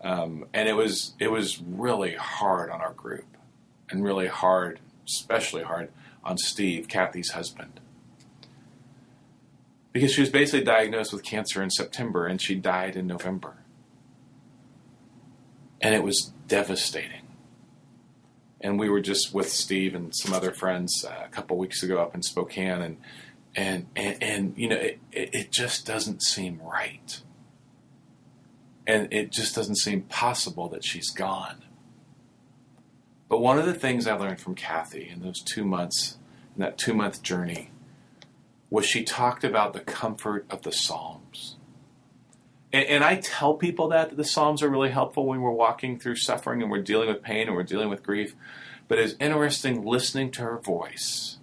um, 0.00 0.46
and 0.52 0.68
it 0.68 0.74
was 0.74 1.14
it 1.20 1.30
was 1.30 1.60
really 1.62 2.14
hard 2.14 2.70
on 2.70 2.80
our 2.80 2.92
group, 2.94 3.26
and 3.90 4.02
really 4.02 4.26
hard, 4.26 4.80
especially 5.06 5.62
hard 5.62 5.90
on 6.24 6.36
Steve, 6.36 6.88
Kathy's 6.88 7.30
husband 7.30 7.80
because 9.96 10.12
she 10.12 10.20
was 10.20 10.28
basically 10.28 10.62
diagnosed 10.62 11.10
with 11.10 11.22
cancer 11.22 11.62
in 11.62 11.70
September 11.70 12.26
and 12.26 12.38
she 12.38 12.54
died 12.54 12.96
in 12.96 13.06
November. 13.06 13.56
And 15.80 15.94
it 15.94 16.02
was 16.02 16.32
devastating. 16.48 17.22
And 18.60 18.78
we 18.78 18.90
were 18.90 19.00
just 19.00 19.32
with 19.32 19.48
Steve 19.48 19.94
and 19.94 20.14
some 20.14 20.34
other 20.34 20.52
friends 20.52 21.02
uh, 21.02 21.24
a 21.24 21.28
couple 21.30 21.56
weeks 21.56 21.82
ago 21.82 21.96
up 21.96 22.14
in 22.14 22.22
Spokane, 22.22 22.82
and 22.82 22.96
and 23.54 23.86
and, 23.96 24.22
and 24.22 24.54
you 24.56 24.68
know 24.68 24.76
it, 24.76 24.98
it, 25.12 25.30
it 25.32 25.52
just 25.52 25.86
doesn't 25.86 26.22
seem 26.22 26.60
right, 26.62 27.20
and 28.86 29.12
it 29.12 29.30
just 29.30 29.54
doesn't 29.54 29.76
seem 29.76 30.02
possible 30.02 30.68
that 30.70 30.84
she's 30.84 31.10
gone. 31.10 31.62
But 33.28 33.40
one 33.40 33.58
of 33.58 33.66
the 33.66 33.74
things 33.74 34.06
I 34.06 34.14
learned 34.14 34.40
from 34.40 34.54
Kathy 34.54 35.08
in 35.08 35.20
those 35.20 35.42
two 35.42 35.64
months, 35.64 36.18
in 36.54 36.60
that 36.62 36.76
two 36.76 36.94
month 36.94 37.22
journey, 37.22 37.70
was 38.70 38.84
she 38.84 39.04
talked 39.04 39.44
about 39.44 39.72
the 39.72 39.80
comfort 39.80 40.46
of 40.50 40.62
the 40.62 40.72
Psalms. 40.72 41.56
And, 42.72 42.84
and, 42.86 43.04
I 43.04 43.16
tell 43.16 43.54
people 43.54 43.88
that, 43.88 44.10
that 44.10 44.16
the 44.16 44.24
Psalms 44.24 44.62
are 44.62 44.68
really 44.68 44.90
helpful 44.90 45.26
when 45.26 45.40
we're 45.40 45.50
walking 45.50 45.98
through 45.98 46.16
suffering 46.16 46.62
and 46.62 46.70
we're 46.70 46.82
dealing 46.82 47.08
with 47.08 47.22
pain 47.22 47.46
and 47.46 47.56
we're 47.56 47.62
dealing 47.62 47.88
with 47.88 48.02
grief. 48.02 48.34
But 48.88 48.98
it's 48.98 49.14
interesting 49.20 49.84
listening 49.84 50.30
to 50.32 50.42
her 50.42 50.58
voice 50.58 51.38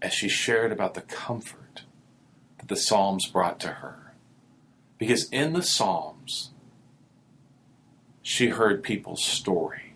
as 0.00 0.14
she 0.14 0.28
shared 0.28 0.72
about 0.72 0.94
the 0.94 1.02
comfort 1.02 1.82
that 2.58 2.68
the 2.68 2.76
Psalms 2.76 3.26
brought 3.26 3.60
to 3.60 3.68
her. 3.68 4.14
Because 4.96 5.28
in 5.30 5.52
the 5.52 5.62
Psalms, 5.62 6.50
she 8.22 8.48
heard 8.48 8.82
people's 8.82 9.24
story. 9.24 9.94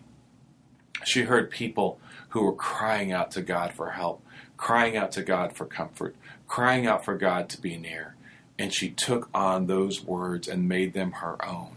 She 1.05 1.23
heard 1.23 1.49
people 1.49 1.99
who 2.29 2.43
were 2.43 2.53
crying 2.53 3.11
out 3.11 3.31
to 3.31 3.41
God 3.41 3.73
for 3.73 3.91
help, 3.91 4.23
crying 4.57 4.97
out 4.97 5.11
to 5.13 5.23
God 5.23 5.55
for 5.55 5.65
comfort, 5.65 6.15
crying 6.47 6.87
out 6.87 7.05
for 7.05 7.15
God 7.15 7.49
to 7.49 7.61
be 7.61 7.77
near. 7.77 8.15
And 8.57 8.73
she 8.73 8.89
took 8.89 9.29
on 9.33 9.67
those 9.67 10.03
words 10.03 10.47
and 10.47 10.69
made 10.69 10.93
them 10.93 11.13
her 11.13 11.43
own. 11.45 11.75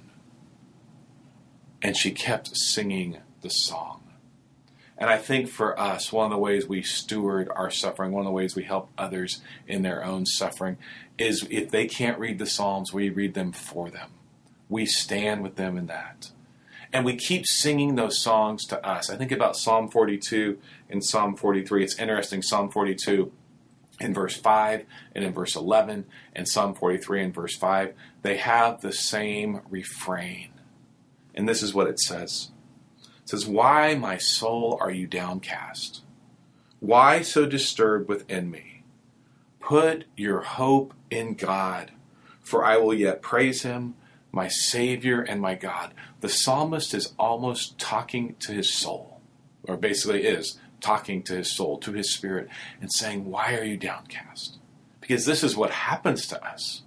And 1.83 1.97
she 1.97 2.11
kept 2.11 2.57
singing 2.57 3.19
the 3.41 3.49
song. 3.49 4.03
And 4.97 5.09
I 5.09 5.17
think 5.17 5.49
for 5.49 5.79
us, 5.79 6.13
one 6.13 6.27
of 6.27 6.33
the 6.33 6.39
ways 6.39 6.67
we 6.67 6.83
steward 6.83 7.49
our 7.55 7.71
suffering, 7.71 8.11
one 8.11 8.23
of 8.23 8.27
the 8.27 8.33
ways 8.33 8.57
we 8.57 8.65
help 8.65 8.91
others 8.99 9.41
in 9.67 9.83
their 9.83 10.05
own 10.05 10.27
suffering, 10.27 10.77
is 11.17 11.47
if 11.51 11.71
they 11.71 11.87
can't 11.87 12.19
read 12.19 12.39
the 12.39 12.47
Psalms, 12.47 12.93
we 12.93 13.09
read 13.09 13.35
them 13.35 13.53
for 13.53 13.91
them. 13.91 14.11
We 14.69 14.87
stand 14.87 15.43
with 15.43 15.55
them 15.55 15.79
in 15.79 15.87
that. 15.87 16.33
And 16.93 17.05
we 17.05 17.15
keep 17.15 17.47
singing 17.47 17.95
those 17.95 18.21
songs 18.21 18.65
to 18.67 18.85
us. 18.85 19.09
I 19.09 19.17
think 19.17 19.31
about 19.31 19.57
Psalm 19.57 19.89
42 19.89 20.59
and 20.91 21.05
Psalm 21.05 21.37
43. 21.37 21.85
It's 21.85 21.99
interesting, 21.99 22.43
Psalm 22.43 22.71
42 22.71 23.31
in 24.01 24.15
verse 24.15 24.37
5 24.37 24.85
and 25.15 25.25
in 25.25 25.33
verse 25.33 25.57
11 25.57 26.07
and 26.35 26.49
Psalm 26.49 26.75
43 26.75 27.25
and 27.25 27.35
verse 27.35 27.57
5, 27.57 27.95
they 28.23 28.37
have 28.37 28.81
the 28.81 28.93
same 28.93 29.61
refrain. 29.69 30.51
And 31.35 31.49
this 31.49 31.63
is 31.63 31.75
what 31.75 31.87
it 31.87 32.01
says 32.01 32.51
It 33.23 33.29
says, 33.31 33.47
Why, 33.47 33.95
my 33.95 34.19
soul, 34.19 34.79
are 34.81 34.91
you 34.91 35.07
downcast? 35.07 36.03
Why 36.81 37.23
so 37.23 37.47
disturbed 37.47 38.09
within 38.09 38.51
me? 38.51 38.83
Put 39.61 40.05
your 40.17 40.43
hope 40.43 40.95
in 41.11 41.35
God, 41.35 41.93
for 42.41 42.65
I 42.65 42.77
will 42.77 42.95
yet 42.95 43.21
praise 43.21 43.63
him, 43.63 43.95
my 44.33 44.49
Savior 44.49 45.21
and 45.21 45.41
my 45.41 45.55
God. 45.55 45.93
The 46.21 46.29
psalmist 46.29 46.95
is 46.95 47.15
almost 47.19 47.79
talking 47.79 48.37
to 48.41 48.53
his 48.53 48.73
soul, 48.73 49.21
or 49.65 49.77
basically 49.77 50.25
is 50.25 50.59
talking 50.81 51.23
to 51.25 51.37
his 51.37 51.55
soul, 51.55 51.79
to 51.79 51.93
his 51.93 52.13
spirit, 52.13 52.49
and 52.81 52.93
saying, 52.93 53.31
Why 53.31 53.57
are 53.57 53.65
you 53.65 53.77
downcast? 53.77 54.57
Because 55.01 55.25
this 55.25 55.43
is 55.43 55.57
what 55.57 55.71
happens 55.71 56.27
to 56.29 56.45
us. 56.45 56.83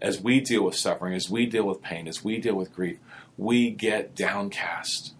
As 0.00 0.20
we 0.20 0.40
deal 0.40 0.64
with 0.64 0.76
suffering, 0.76 1.14
as 1.14 1.28
we 1.28 1.46
deal 1.46 1.64
with 1.64 1.82
pain, 1.82 2.06
as 2.06 2.22
we 2.22 2.38
deal 2.38 2.54
with 2.54 2.74
grief, 2.74 2.98
we 3.36 3.70
get 3.70 4.14
downcast. 4.14 5.14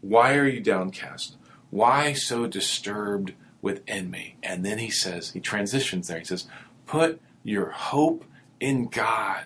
Why 0.00 0.34
are 0.36 0.46
you 0.46 0.60
downcast? 0.60 1.36
Why 1.70 2.12
so 2.12 2.46
disturbed 2.46 3.32
within 3.62 4.10
me? 4.10 4.36
And 4.42 4.64
then 4.64 4.78
he 4.78 4.90
says, 4.90 5.32
he 5.32 5.40
transitions 5.40 6.08
there. 6.08 6.18
He 6.18 6.24
says, 6.24 6.46
Put 6.86 7.20
your 7.42 7.70
hope 7.70 8.24
in 8.60 8.86
God 8.86 9.44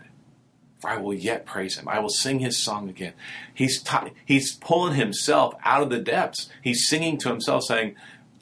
I 0.85 0.97
will 0.97 1.15
yet 1.15 1.47
praise 1.47 1.77
him. 1.77 1.89
I 1.89 1.99
will 2.01 2.09
sing 2.09 2.41
his 2.41 2.59
song 2.59 2.89
again. 2.89 3.15
He's, 3.53 3.83
ta- 3.83 4.11
he's 4.25 4.55
pulling 4.57 4.95
himself 4.95 5.55
out 5.65 5.83
of 5.83 5.91
the 5.91 5.99
depths. 5.99 6.49
He's 6.62 6.89
singing 6.89 7.19
to 7.19 7.29
himself, 7.29 7.65
saying, 7.65 7.95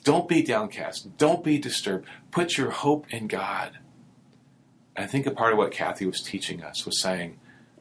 Don't 0.04 0.28
be 0.28 0.42
downcast. 0.42 1.16
Don't 1.18 1.44
be 1.44 1.58
disturbed. 1.58 2.06
Put 2.30 2.56
your 2.56 2.70
hope 2.70 3.06
in 3.12 3.26
God. 3.26 3.78
And 4.96 5.04
I 5.04 5.08
think 5.08 5.26
a 5.26 5.30
part 5.30 5.52
of 5.52 5.58
what 5.58 5.72
Kathy 5.72 6.06
was 6.06 6.22
teaching 6.22 6.62
us 6.62 6.84
was 6.84 7.00
saying 7.00 7.38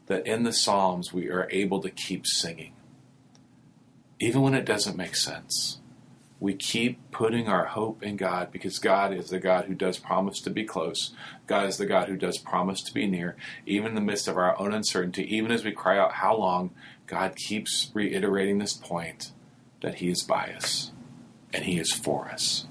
that 0.08 0.26
in 0.26 0.44
the 0.44 0.54
Psalms 0.54 1.14
we 1.14 1.30
are 1.30 1.48
able 1.52 1.82
to 1.82 1.90
keep 1.90 2.26
singing, 2.26 2.74
even 4.20 4.42
when 4.42 4.54
it 4.54 4.66
doesn't 4.66 4.98
make 4.98 5.16
sense 5.16 5.79
we 6.40 6.54
keep 6.54 7.12
putting 7.12 7.48
our 7.48 7.66
hope 7.66 8.02
in 8.02 8.16
God 8.16 8.52
because 8.52 8.80
God 8.80 9.14
is 9.14 9.30
the 9.30 9.40
God 9.40 9.66
who 9.66 9.76
does 9.76 9.98
promise 9.98 10.40
to 10.42 10.50
be 10.50 10.64
close. 10.64 11.12
God 11.48 11.68
is 11.68 11.78
the 11.78 11.86
God 11.86 12.08
who 12.08 12.16
does 12.16 12.38
promise 12.38 12.82
to 12.84 12.94
be 12.94 13.08
near. 13.08 13.36
Even 13.66 13.90
in 13.90 13.96
the 13.96 14.02
midst 14.02 14.28
of 14.28 14.38
our 14.38 14.58
own 14.60 14.74
uncertainty, 14.74 15.24
even 15.36 15.52
as 15.52 15.66
we 15.66 15.72
cry 15.72 15.98
out, 15.98 16.14
How 16.14 16.36
long? 16.36 16.72
God 17.08 17.36
keeps 17.36 17.92
reiterating 17.94 18.60
this 18.60 18.74
point 18.74 19.32
that 19.82 19.96
He 19.96 20.10
is 20.10 20.24
by 20.24 20.54
us 20.56 20.92
and 21.54 21.66
He 21.66 21.78
is 21.78 21.92
for 21.92 22.30
us. 22.30 22.68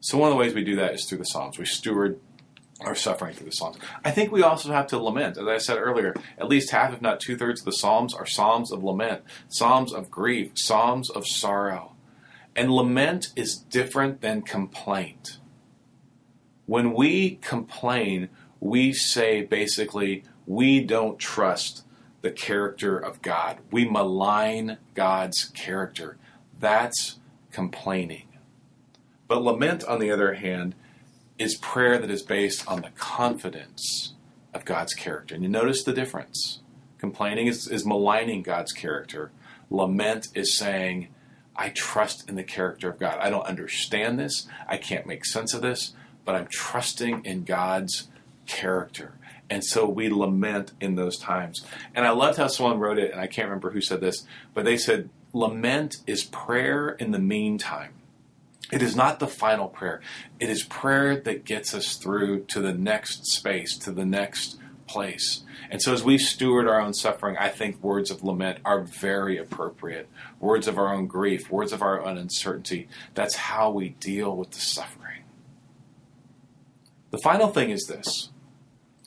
So, 0.00 0.18
one 0.18 0.30
of 0.30 0.34
the 0.34 0.40
ways 0.40 0.54
we 0.54 0.64
do 0.64 0.76
that 0.76 0.94
is 0.94 1.04
through 1.04 1.18
the 1.18 1.24
Psalms. 1.24 1.58
We 1.58 1.66
steward 1.66 2.18
our 2.84 2.94
suffering 2.94 3.34
through 3.34 3.46
the 3.46 3.52
Psalms. 3.52 3.76
I 4.04 4.10
think 4.10 4.32
we 4.32 4.42
also 4.42 4.72
have 4.72 4.86
to 4.88 4.98
lament. 4.98 5.38
As 5.38 5.46
I 5.46 5.58
said 5.58 5.78
earlier, 5.78 6.14
at 6.38 6.48
least 6.48 6.70
half, 6.70 6.92
if 6.92 7.00
not 7.02 7.20
two 7.20 7.36
thirds, 7.36 7.60
of 7.60 7.66
the 7.66 7.72
Psalms 7.72 8.14
are 8.14 8.26
Psalms 8.26 8.72
of 8.72 8.82
lament, 8.82 9.22
Psalms 9.48 9.92
of 9.92 10.10
grief, 10.10 10.52
Psalms 10.54 11.10
of 11.10 11.26
sorrow. 11.26 11.94
And 12.54 12.70
lament 12.70 13.32
is 13.34 13.56
different 13.56 14.20
than 14.20 14.42
complaint. 14.42 15.38
When 16.66 16.92
we 16.92 17.36
complain, 17.36 18.28
we 18.60 18.92
say 18.92 19.42
basically, 19.42 20.24
we 20.46 20.80
don't 20.80 21.18
trust 21.18 21.84
the 22.20 22.30
character 22.30 22.96
of 22.96 23.22
God. 23.22 23.58
We 23.70 23.84
malign 23.88 24.78
God's 24.94 25.46
character. 25.46 26.18
That's 26.58 27.18
complaining. 27.50 28.28
But 29.26 29.42
lament, 29.42 29.82
on 29.84 29.98
the 29.98 30.10
other 30.10 30.34
hand, 30.34 30.74
is 31.38 31.56
prayer 31.56 31.98
that 31.98 32.10
is 32.10 32.22
based 32.22 32.66
on 32.68 32.82
the 32.82 32.90
confidence 32.90 34.14
of 34.54 34.64
God's 34.64 34.94
character. 34.94 35.34
And 35.34 35.42
you 35.42 35.50
notice 35.50 35.82
the 35.82 35.92
difference. 35.92 36.60
Complaining 36.98 37.46
is, 37.46 37.66
is 37.66 37.84
maligning 37.84 38.42
God's 38.42 38.72
character. 38.72 39.30
Lament 39.70 40.28
is 40.34 40.56
saying, 40.56 41.08
I 41.56 41.70
trust 41.70 42.28
in 42.28 42.36
the 42.36 42.44
character 42.44 42.88
of 42.88 42.98
God. 42.98 43.18
I 43.20 43.30
don't 43.30 43.46
understand 43.46 44.18
this. 44.18 44.46
I 44.68 44.76
can't 44.76 45.06
make 45.06 45.24
sense 45.24 45.54
of 45.54 45.62
this, 45.62 45.94
but 46.24 46.34
I'm 46.34 46.46
trusting 46.50 47.24
in 47.24 47.44
God's 47.44 48.08
character. 48.46 49.14
And 49.50 49.64
so 49.64 49.86
we 49.86 50.08
lament 50.08 50.72
in 50.80 50.94
those 50.94 51.18
times. 51.18 51.64
And 51.94 52.06
I 52.06 52.10
loved 52.10 52.38
how 52.38 52.46
someone 52.46 52.78
wrote 52.78 52.98
it, 52.98 53.12
and 53.12 53.20
I 53.20 53.26
can't 53.26 53.48
remember 53.48 53.70
who 53.70 53.82
said 53.82 54.00
this, 54.00 54.26
but 54.54 54.64
they 54.64 54.76
said 54.76 55.10
lament 55.32 55.98
is 56.06 56.24
prayer 56.24 56.90
in 56.90 57.10
the 57.10 57.18
meantime. 57.18 57.92
It 58.70 58.82
is 58.82 58.96
not 58.96 59.18
the 59.18 59.26
final 59.26 59.68
prayer. 59.68 60.00
It 60.38 60.48
is 60.48 60.62
prayer 60.62 61.16
that 61.20 61.44
gets 61.44 61.74
us 61.74 61.96
through 61.96 62.44
to 62.44 62.60
the 62.60 62.72
next 62.72 63.26
space, 63.26 63.76
to 63.78 63.92
the 63.92 64.04
next 64.04 64.58
place. 64.86 65.42
And 65.70 65.80
so, 65.80 65.92
as 65.92 66.04
we 66.04 66.18
steward 66.18 66.68
our 66.68 66.80
own 66.80 66.94
suffering, 66.94 67.36
I 67.38 67.48
think 67.48 67.82
words 67.82 68.10
of 68.10 68.22
lament 68.22 68.58
are 68.64 68.80
very 68.82 69.38
appropriate. 69.38 70.08
Words 70.38 70.68
of 70.68 70.78
our 70.78 70.92
own 70.92 71.06
grief, 71.06 71.50
words 71.50 71.72
of 71.72 71.82
our 71.82 72.02
own 72.02 72.18
uncertainty. 72.18 72.88
That's 73.14 73.36
how 73.36 73.70
we 73.70 73.90
deal 73.90 74.36
with 74.36 74.50
the 74.50 74.60
suffering. 74.60 75.24
The 77.10 77.18
final 77.18 77.48
thing 77.48 77.70
is 77.70 77.84
this 77.84 78.30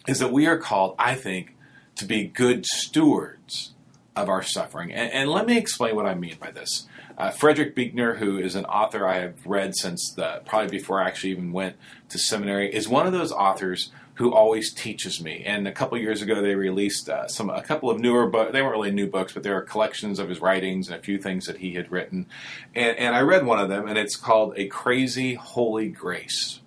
is 0.07 0.19
that 0.19 0.31
we 0.31 0.45
are 0.45 0.57
called, 0.57 0.95
I 0.99 1.15
think, 1.15 1.55
to 1.95 2.05
be 2.05 2.25
good 2.25 2.65
stewards 2.65 3.73
of 4.15 4.29
our 4.29 4.43
suffering. 4.43 4.91
And, 4.91 5.11
and 5.11 5.29
let 5.29 5.47
me 5.47 5.57
explain 5.57 5.95
what 5.95 6.05
I 6.05 6.13
mean 6.13 6.37
by 6.39 6.51
this. 6.51 6.87
Uh, 7.17 7.31
Frederick 7.31 7.75
Buechner, 7.75 8.15
who 8.15 8.39
is 8.39 8.55
an 8.55 8.65
author 8.65 9.07
I 9.07 9.19
have 9.19 9.45
read 9.45 9.75
since 9.75 10.13
the, 10.15 10.41
probably 10.45 10.69
before 10.69 11.01
I 11.01 11.07
actually 11.07 11.31
even 11.31 11.51
went 11.51 11.75
to 12.09 12.17
seminary, 12.17 12.73
is 12.73 12.87
one 12.87 13.07
of 13.07 13.13
those 13.13 13.31
authors 13.31 13.91
who 14.15 14.33
always 14.33 14.73
teaches 14.73 15.21
me. 15.21 15.43
And 15.45 15.67
a 15.67 15.71
couple 15.71 15.97
years 15.97 16.21
ago, 16.21 16.41
they 16.41 16.55
released 16.55 17.09
uh, 17.09 17.27
some 17.27 17.49
a 17.49 17.61
couple 17.61 17.89
of 17.89 17.99
newer 17.99 18.27
books. 18.27 18.51
They 18.51 18.61
weren't 18.61 18.73
really 18.73 18.91
new 18.91 19.07
books, 19.07 19.33
but 19.33 19.43
there 19.43 19.55
are 19.57 19.61
collections 19.61 20.19
of 20.19 20.29
his 20.29 20.39
writings 20.39 20.87
and 20.87 20.97
a 20.97 21.01
few 21.01 21.17
things 21.17 21.45
that 21.45 21.57
he 21.57 21.73
had 21.73 21.91
written. 21.91 22.25
And, 22.73 22.97
and 22.97 23.15
I 23.15 23.21
read 23.21 23.45
one 23.45 23.59
of 23.59 23.69
them, 23.69 23.87
and 23.87 23.97
it's 23.97 24.15
called 24.15 24.53
"A 24.57 24.67
Crazy 24.67 25.35
Holy 25.35 25.89
Grace." 25.89 26.61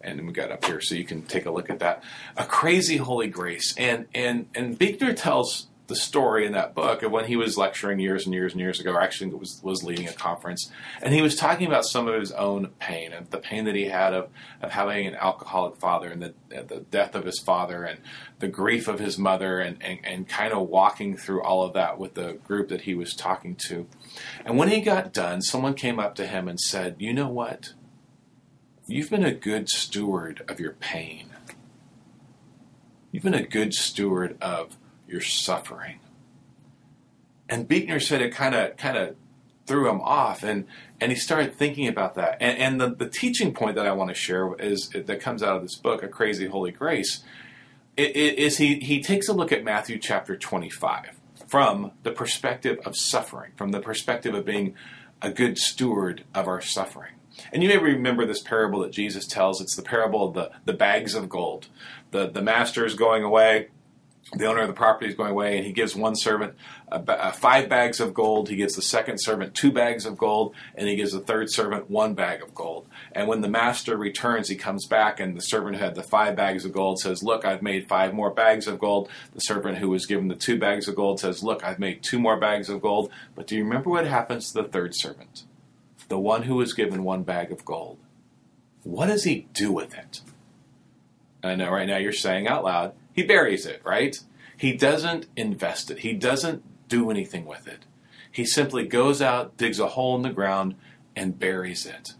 And 0.00 0.24
we 0.26 0.32
got 0.32 0.52
up 0.52 0.64
here 0.64 0.80
so 0.80 0.94
you 0.94 1.04
can 1.04 1.22
take 1.22 1.46
a 1.46 1.50
look 1.50 1.68
at 1.68 1.80
that. 1.80 2.04
A 2.36 2.44
crazy 2.44 2.98
holy 2.98 3.28
grace, 3.28 3.74
and 3.76 4.06
and 4.14 4.46
and 4.54 4.78
Buechner 4.78 5.12
tells 5.12 5.66
the 5.86 5.96
story 5.96 6.46
in 6.46 6.52
that 6.52 6.74
book 6.74 7.02
of 7.02 7.12
when 7.12 7.26
he 7.26 7.36
was 7.36 7.56
lecturing 7.56 7.98
years 8.00 8.24
and 8.24 8.34
years 8.34 8.52
and 8.52 8.60
years 8.60 8.80
ago, 8.80 8.92
or 8.92 9.00
actually 9.00 9.32
was, 9.32 9.60
was 9.62 9.84
leading 9.84 10.08
a 10.08 10.12
conference, 10.12 10.70
and 11.00 11.14
he 11.14 11.22
was 11.22 11.36
talking 11.36 11.66
about 11.66 11.84
some 11.84 12.08
of 12.08 12.18
his 12.18 12.32
own 12.32 12.68
pain 12.78 13.12
and 13.12 13.30
the 13.30 13.38
pain 13.38 13.64
that 13.64 13.74
he 13.74 13.84
had 13.84 14.12
of, 14.12 14.28
of 14.62 14.72
having 14.72 15.06
an 15.06 15.14
alcoholic 15.14 15.76
father 15.76 16.08
and 16.08 16.22
the, 16.22 16.34
the 16.48 16.84
death 16.90 17.14
of 17.14 17.24
his 17.24 17.38
father 17.38 17.84
and 17.84 18.00
the 18.40 18.48
grief 18.48 18.88
of 18.88 18.98
his 18.98 19.16
mother 19.18 19.60
and, 19.60 19.82
and, 19.82 20.00
and 20.04 20.28
kind 20.28 20.52
of 20.52 20.68
walking 20.68 21.16
through 21.16 21.42
all 21.42 21.62
of 21.62 21.72
that 21.74 21.98
with 21.98 22.14
the 22.14 22.34
group 22.44 22.68
that 22.68 22.82
he 22.82 22.94
was 22.94 23.14
talking 23.14 23.54
to. 23.54 23.86
And 24.44 24.58
when 24.58 24.68
he 24.68 24.80
got 24.80 25.12
done, 25.12 25.40
someone 25.40 25.74
came 25.74 26.00
up 26.00 26.14
to 26.16 26.26
him 26.26 26.48
and 26.48 26.58
said, 26.58 26.96
You 26.98 27.12
know 27.12 27.28
what? 27.28 27.74
You've 28.88 29.10
been 29.10 29.24
a 29.24 29.34
good 29.34 29.68
steward 29.68 30.44
of 30.48 30.60
your 30.60 30.72
pain. 30.72 31.30
You've 33.10 33.24
been 33.24 33.34
a 33.34 33.42
good 33.42 33.72
steward 33.72 34.36
of 34.40 34.76
your 35.08 35.20
suffering. 35.20 36.00
And 37.48 37.68
Buechner 37.68 38.00
said 38.00 38.22
it 38.22 38.32
kind 38.32 38.54
of 38.54 38.76
kind 38.76 38.96
of 38.96 39.16
threw 39.66 39.88
him 39.90 40.00
off, 40.00 40.42
and 40.42 40.66
and 41.00 41.12
he 41.12 41.18
started 41.18 41.54
thinking 41.54 41.88
about 41.88 42.14
that. 42.14 42.38
And, 42.40 42.58
and 42.58 42.80
the, 42.80 42.94
the 42.94 43.08
teaching 43.08 43.52
point 43.52 43.76
that 43.76 43.86
I 43.86 43.92
want 43.92 44.10
to 44.10 44.14
share 44.14 44.54
is 44.54 44.88
that 44.90 45.20
comes 45.20 45.42
out 45.42 45.56
of 45.56 45.62
this 45.62 45.76
book, 45.76 46.02
A 46.02 46.08
Crazy 46.08 46.46
Holy 46.46 46.72
Grace, 46.72 47.22
is 47.96 48.58
he 48.58 48.80
he 48.80 49.02
takes 49.02 49.28
a 49.28 49.32
look 49.32 49.52
at 49.52 49.64
Matthew 49.64 49.98
chapter 49.98 50.36
twenty 50.36 50.70
five 50.70 51.20
from 51.46 51.92
the 52.02 52.10
perspective 52.10 52.78
of 52.84 52.96
suffering, 52.96 53.52
from 53.56 53.70
the 53.70 53.80
perspective 53.80 54.34
of 54.34 54.44
being 54.44 54.74
a 55.22 55.30
good 55.30 55.56
steward 55.56 56.24
of 56.34 56.48
our 56.48 56.60
suffering. 56.60 57.12
And 57.52 57.62
you 57.62 57.68
may 57.68 57.78
remember 57.78 58.26
this 58.26 58.42
parable 58.42 58.80
that 58.80 58.92
Jesus 58.92 59.26
tells. 59.26 59.60
It's 59.60 59.76
the 59.76 59.82
parable 59.82 60.26
of 60.28 60.34
the, 60.34 60.50
the 60.64 60.72
bags 60.72 61.14
of 61.14 61.28
gold. 61.28 61.68
The, 62.10 62.28
the 62.28 62.42
master 62.42 62.84
is 62.84 62.94
going 62.94 63.22
away 63.22 63.68
the 64.34 64.46
owner 64.46 64.62
of 64.62 64.66
the 64.66 64.74
property 64.74 65.08
is 65.08 65.14
going 65.14 65.30
away, 65.30 65.56
and 65.56 65.64
he 65.64 65.72
gives 65.72 65.94
one 65.94 66.16
servant 66.16 66.54
uh, 66.90 67.30
five 67.30 67.68
bags 67.68 68.00
of 68.00 68.12
gold. 68.12 68.48
He 68.48 68.56
gives 68.56 68.74
the 68.74 68.82
second 68.82 69.18
servant 69.18 69.54
two 69.54 69.70
bags 69.70 70.04
of 70.04 70.18
gold, 70.18 70.54
and 70.74 70.88
he 70.88 70.96
gives 70.96 71.12
the 71.12 71.20
third 71.20 71.48
servant 71.50 71.88
one 71.88 72.14
bag 72.14 72.42
of 72.42 72.52
gold. 72.52 72.88
And 73.12 73.28
when 73.28 73.40
the 73.40 73.48
master 73.48 73.96
returns, 73.96 74.48
he 74.48 74.56
comes 74.56 74.86
back, 74.86 75.20
and 75.20 75.36
the 75.36 75.40
servant 75.40 75.76
who 75.76 75.84
had 75.84 75.94
the 75.94 76.02
five 76.02 76.34
bags 76.34 76.64
of 76.64 76.72
gold 76.72 76.98
says, 76.98 77.22
Look, 77.22 77.44
I've 77.44 77.62
made 77.62 77.88
five 77.88 78.14
more 78.14 78.30
bags 78.30 78.66
of 78.66 78.80
gold. 78.80 79.08
The 79.32 79.40
servant 79.40 79.78
who 79.78 79.90
was 79.90 80.06
given 80.06 80.26
the 80.26 80.34
two 80.34 80.58
bags 80.58 80.88
of 80.88 80.96
gold 80.96 81.20
says, 81.20 81.44
Look, 81.44 81.64
I've 81.64 81.78
made 81.78 82.02
two 82.02 82.18
more 82.18 82.38
bags 82.38 82.68
of 82.68 82.82
gold. 82.82 83.12
But 83.36 83.46
do 83.46 83.54
you 83.54 83.62
remember 83.62 83.90
what 83.90 84.08
happens 84.08 84.50
to 84.52 84.62
the 84.62 84.68
third 84.68 84.96
servant? 84.96 85.44
The 86.08 86.18
one 86.18 86.42
who 86.42 86.56
was 86.56 86.72
given 86.72 87.04
one 87.04 87.22
bag 87.22 87.52
of 87.52 87.64
gold. 87.64 87.98
What 88.82 89.06
does 89.06 89.24
he 89.24 89.46
do 89.52 89.70
with 89.70 89.94
it? 89.94 90.20
I 91.44 91.54
know 91.54 91.70
right 91.70 91.86
now 91.86 91.98
you're 91.98 92.12
saying 92.12 92.48
out 92.48 92.64
loud, 92.64 92.92
he 93.16 93.22
buries 93.22 93.64
it, 93.64 93.80
right? 93.82 94.20
He 94.58 94.76
doesn't 94.76 95.26
invest 95.36 95.90
it. 95.90 96.00
He 96.00 96.12
doesn't 96.12 96.62
do 96.88 97.10
anything 97.10 97.46
with 97.46 97.66
it. 97.66 97.86
He 98.30 98.44
simply 98.44 98.86
goes 98.86 99.22
out, 99.22 99.56
digs 99.56 99.80
a 99.80 99.88
hole 99.88 100.14
in 100.14 100.22
the 100.22 100.30
ground, 100.30 100.76
and 101.16 101.38
buries 101.38 101.86
it. 101.86 102.12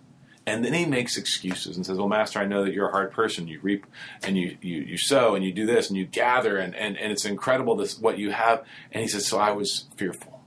And 0.46 0.64
then 0.64 0.72
he 0.72 0.86
makes 0.86 1.18
excuses 1.18 1.76
and 1.76 1.84
says, 1.84 1.98
Well, 1.98 2.08
Master, 2.08 2.38
I 2.38 2.46
know 2.46 2.64
that 2.64 2.72
you're 2.72 2.88
a 2.88 2.92
hard 2.92 3.12
person. 3.12 3.46
You 3.46 3.60
reap 3.60 3.84
and 4.22 4.38
you, 4.38 4.56
you, 4.62 4.78
you 4.78 4.96
sow 4.96 5.34
and 5.34 5.44
you 5.44 5.52
do 5.52 5.66
this 5.66 5.88
and 5.88 5.98
you 5.98 6.06
gather, 6.06 6.56
and, 6.56 6.74
and, 6.74 6.96
and 6.96 7.12
it's 7.12 7.24
incredible 7.24 7.76
this 7.76 7.98
what 7.98 8.18
you 8.18 8.30
have. 8.30 8.64
And 8.92 9.02
he 9.02 9.08
says, 9.08 9.26
So 9.26 9.38
I 9.38 9.50
was 9.50 9.86
fearful. 9.96 10.40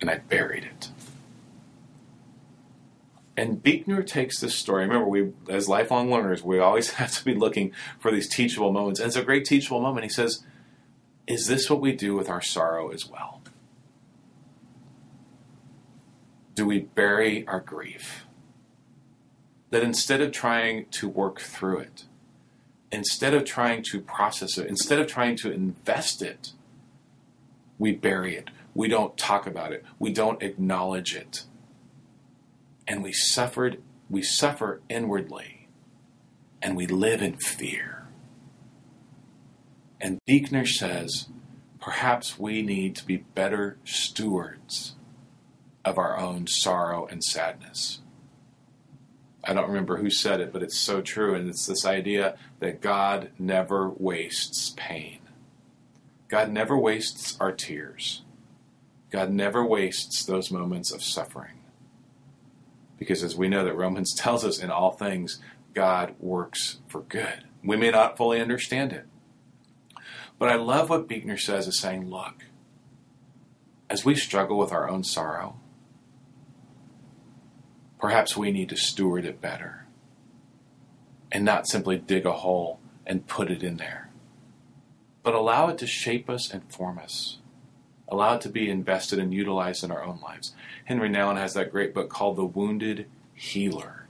And 0.00 0.10
I 0.10 0.18
buried 0.18 0.64
it. 0.64 0.90
And 3.36 3.62
Buechner 3.62 4.02
takes 4.02 4.40
this 4.40 4.54
story. 4.54 4.84
Remember, 4.84 5.06
we 5.06 5.32
as 5.48 5.68
lifelong 5.68 6.10
learners, 6.10 6.42
we 6.42 6.58
always 6.58 6.90
have 6.92 7.12
to 7.12 7.24
be 7.24 7.34
looking 7.34 7.72
for 7.98 8.10
these 8.10 8.28
teachable 8.28 8.72
moments. 8.72 9.00
And 9.00 9.08
it's 9.08 9.16
a 9.16 9.22
great 9.22 9.44
teachable 9.44 9.80
moment. 9.80 10.04
He 10.04 10.10
says, 10.10 10.42
Is 11.26 11.46
this 11.46 11.68
what 11.68 11.80
we 11.80 11.92
do 11.92 12.14
with 12.14 12.30
our 12.30 12.40
sorrow 12.40 12.90
as 12.90 13.06
well? 13.06 13.42
Do 16.54 16.64
we 16.64 16.80
bury 16.80 17.46
our 17.46 17.60
grief? 17.60 18.24
That 19.70 19.82
instead 19.82 20.22
of 20.22 20.32
trying 20.32 20.86
to 20.92 21.08
work 21.08 21.40
through 21.40 21.80
it, 21.80 22.04
instead 22.90 23.34
of 23.34 23.44
trying 23.44 23.82
to 23.90 24.00
process 24.00 24.56
it, 24.56 24.68
instead 24.68 24.98
of 24.98 25.06
trying 25.06 25.36
to 25.38 25.52
invest 25.52 26.22
it, 26.22 26.52
we 27.78 27.92
bury 27.92 28.36
it. 28.36 28.48
We 28.74 28.88
don't 28.88 29.18
talk 29.18 29.46
about 29.46 29.72
it. 29.72 29.84
We 29.98 30.12
don't 30.12 30.42
acknowledge 30.42 31.14
it 31.14 31.44
and 32.86 33.02
we 33.02 33.12
suffered 33.12 33.82
we 34.08 34.22
suffer 34.22 34.80
inwardly 34.88 35.68
and 36.62 36.76
we 36.76 36.86
live 36.86 37.22
in 37.22 37.36
fear. 37.36 38.06
And 40.00 40.18
Buechner 40.26 40.66
says, 40.66 41.28
perhaps 41.80 42.38
we 42.38 42.62
need 42.62 42.96
to 42.96 43.06
be 43.06 43.18
better 43.18 43.78
stewards 43.84 44.94
of 45.84 45.98
our 45.98 46.18
own 46.18 46.46
sorrow 46.46 47.06
and 47.06 47.22
sadness. 47.22 48.00
I 49.44 49.54
don't 49.54 49.68
remember 49.68 49.98
who 49.98 50.10
said 50.10 50.40
it, 50.40 50.52
but 50.52 50.62
it's 50.62 50.78
so 50.78 51.00
true. 51.00 51.34
And 51.34 51.48
it's 51.48 51.66
this 51.66 51.86
idea 51.86 52.36
that 52.58 52.80
God 52.80 53.30
never 53.38 53.88
wastes 53.88 54.74
pain. 54.76 55.20
God 56.28 56.50
never 56.50 56.76
wastes 56.76 57.36
our 57.38 57.52
tears. 57.52 58.22
God 59.10 59.30
never 59.30 59.64
wastes 59.64 60.24
those 60.24 60.50
moments 60.50 60.92
of 60.92 61.02
suffering. 61.02 61.55
Because 62.98 63.22
as 63.22 63.36
we 63.36 63.48
know 63.48 63.64
that 63.64 63.76
Romans 63.76 64.14
tells 64.18 64.44
us 64.44 64.58
in 64.58 64.70
all 64.70 64.92
things, 64.92 65.40
God 65.74 66.14
works 66.18 66.78
for 66.88 67.02
good. 67.02 67.44
We 67.62 67.76
may 67.76 67.90
not 67.90 68.16
fully 68.16 68.40
understand 68.40 68.92
it. 68.92 69.06
But 70.38 70.48
I 70.50 70.56
love 70.56 70.90
what 70.90 71.08
Buechner 71.08 71.38
says 71.38 71.66
is 71.66 71.80
saying, 71.80 72.10
look, 72.10 72.44
as 73.88 74.04
we 74.04 74.14
struggle 74.14 74.58
with 74.58 74.72
our 74.72 74.88
own 74.88 75.04
sorrow, 75.04 75.58
perhaps 78.00 78.36
we 78.36 78.50
need 78.52 78.68
to 78.68 78.76
steward 78.76 79.24
it 79.24 79.40
better 79.40 79.86
and 81.32 81.44
not 81.44 81.66
simply 81.66 81.98
dig 81.98 82.26
a 82.26 82.32
hole 82.32 82.80
and 83.06 83.26
put 83.26 83.50
it 83.50 83.62
in 83.62 83.76
there, 83.76 84.10
but 85.22 85.34
allow 85.34 85.68
it 85.68 85.78
to 85.78 85.86
shape 85.86 86.28
us 86.28 86.50
and 86.50 86.72
form 86.72 86.98
us. 86.98 87.38
Allow 88.08 88.36
it 88.36 88.40
to 88.42 88.48
be 88.48 88.70
invested 88.70 89.18
and 89.18 89.34
utilized 89.34 89.82
in 89.82 89.90
our 89.90 90.04
own 90.04 90.20
lives. 90.20 90.54
Henri 90.84 91.08
Nouwen 91.08 91.36
has 91.36 91.54
that 91.54 91.72
great 91.72 91.92
book 91.92 92.08
called 92.08 92.36
The 92.36 92.44
Wounded 92.44 93.06
Healer. 93.34 94.06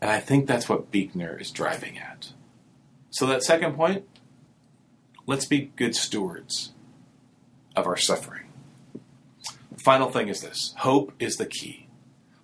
And 0.00 0.10
I 0.10 0.20
think 0.20 0.46
that's 0.46 0.68
what 0.68 0.90
Buechner 0.90 1.40
is 1.40 1.50
driving 1.50 1.98
at. 1.98 2.32
So, 3.10 3.26
that 3.26 3.42
second 3.42 3.74
point 3.74 4.06
let's 5.26 5.46
be 5.46 5.72
good 5.76 5.94
stewards 5.94 6.72
of 7.76 7.86
our 7.86 7.96
suffering. 7.96 8.46
Final 9.76 10.10
thing 10.10 10.28
is 10.28 10.40
this 10.40 10.74
hope 10.78 11.12
is 11.18 11.36
the 11.36 11.46
key. 11.46 11.88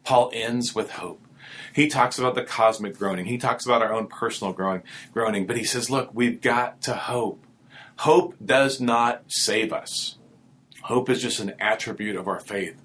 Paul 0.04 0.30
ends 0.33 0.74
with 0.74 0.92
hope. 0.92 1.20
He 1.74 1.88
talks 1.88 2.18
about 2.18 2.35
the 2.35 2.44
cosmic 2.44 2.96
groaning. 2.96 3.24
He 3.24 3.38
talks 3.38 3.66
about 3.66 3.83
our 3.83 3.92
own 3.92 4.07
personal 4.07 4.52
groaning, 4.52 4.85
groaning, 5.12 5.46
but 5.46 5.57
he 5.57 5.64
says, 5.64 5.90
look, 5.90 6.11
we've 6.14 6.40
got 6.40 6.80
to 6.83 6.94
hope. 6.94 7.43
Hope 7.98 8.35
does 8.44 8.80
not 8.80 9.22
save 9.28 9.72
us. 9.72 10.18
Hope 10.83 11.09
is 11.09 11.22
just 11.22 11.40
an 11.40 11.54
attribute 11.61 12.16
of 12.16 12.28
our 12.28 12.40
faith, 12.40 12.80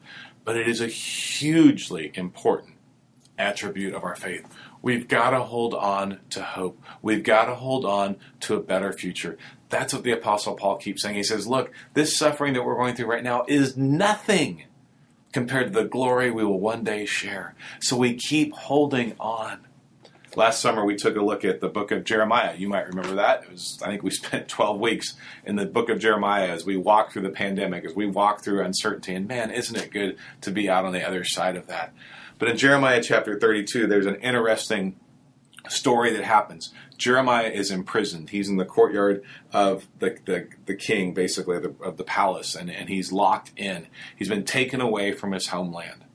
but 0.46 0.56
it 0.56 0.68
is 0.68 0.80
a 0.80 0.88
hugely 0.88 2.12
important 2.14 2.76
attribute 3.38 3.94
of 3.94 4.04
our 4.04 4.16
faith. 4.16 4.48
We've 4.82 5.08
got 5.08 5.32
to 5.32 5.40
hold 5.42 5.74
on 5.74 6.20
to 6.30 6.42
hope. 6.42 6.82
We've 7.02 7.24
got 7.24 7.46
to 7.46 7.56
hold 7.56 7.86
on 7.86 8.18
to 8.42 8.56
a 8.56 8.62
better 8.62 8.94
future. 8.94 9.38
That's 9.70 9.94
what 9.94 10.04
the 10.04 10.12
Apostle 10.12 10.56
Paul 10.56 10.78
keeps 10.78 11.02
saying. 11.02 11.16
He 11.16 11.24
says, 11.24 11.48
Look, 11.48 11.72
this 11.94 12.16
suffering 12.16 12.54
that 12.54 12.64
we're 12.64 12.76
going 12.76 12.96
through 12.96 13.08
right 13.08 13.24
now 13.24 13.46
is 13.48 13.76
nothing 13.76 14.64
compared 15.34 15.74
to 15.74 15.80
the 15.80 15.88
glory 15.88 16.32
we 16.32 16.44
will 16.44 16.60
one 16.60 16.84
day 16.84 17.06
share. 17.06 17.56
So 17.82 17.98
we 17.98 18.14
keep 18.14 18.54
holding 18.54 19.16
on. 19.20 19.60
Last 20.36 20.62
summer, 20.62 20.86
we 20.86 20.96
took 20.96 21.16
a 21.16 21.22
look 21.22 21.44
at 21.44 21.60
the 21.60 21.70
book 21.70 21.92
of 21.92 22.04
Jeremiah. 22.04 22.56
You 22.56 22.70
might 22.70 22.88
remember 22.88 23.16
that. 23.16 23.44
It 23.44 23.52
was, 23.52 23.80
I 23.84 23.88
think 23.88 24.04
we 24.04 24.12
spent 24.12 24.48
12 24.48 24.80
weeks 24.80 25.16
in 25.46 25.56
the 25.56 25.66
book 25.66 25.90
of 25.90 26.00
Jeremiah 26.00 26.50
as 26.50 26.66
we 26.66 26.78
walked 26.78 27.14
through 27.14 27.24
the 27.24 27.30
pandemic, 27.30 27.84
as 27.84 27.96
we 27.96 28.06
walked 28.06 28.44
through 28.44 28.64
uncertainty. 28.64 29.16
And 29.16 29.28
man, 29.28 29.50
isn't 29.50 29.76
it 29.76 29.92
good 29.92 30.18
to 30.42 30.52
be 30.52 30.70
out 30.70 30.86
on 30.86 30.94
the 30.94 31.06
other 31.06 31.24
side 31.24 31.56
of 31.56 31.68
that? 31.68 31.94
But 32.38 32.50
in 32.50 32.58
Jeremiah 32.58 33.02
chapter 33.04 33.40
32, 33.40 33.88
there's 33.88 34.06
an 34.06 34.16
interesting 34.16 34.98
story 35.68 36.14
that 36.14 36.24
happens. 36.24 36.72
Jeremiah 36.98 37.50
is 37.50 37.72
imprisoned. 37.72 38.30
He's 38.30 38.50
in 38.50 38.58
the 38.58 38.66
courtyard 38.66 39.24
of 39.52 39.88
the, 40.00 40.18
the, 40.26 40.48
the 40.66 40.76
king, 40.76 41.14
basically, 41.14 41.58
of 41.58 41.64
the, 41.64 41.76
of 41.84 41.98
the 41.98 42.04
palace, 42.04 42.56
and, 42.56 42.70
and 42.70 42.88
he's 42.90 43.12
locked 43.12 43.52
in. 43.56 43.88
He's 44.16 44.30
been 44.30 44.46
taken 44.46 44.80
away 44.80 45.12
from 45.12 45.32
his 45.32 45.48
homeland. 45.48 46.06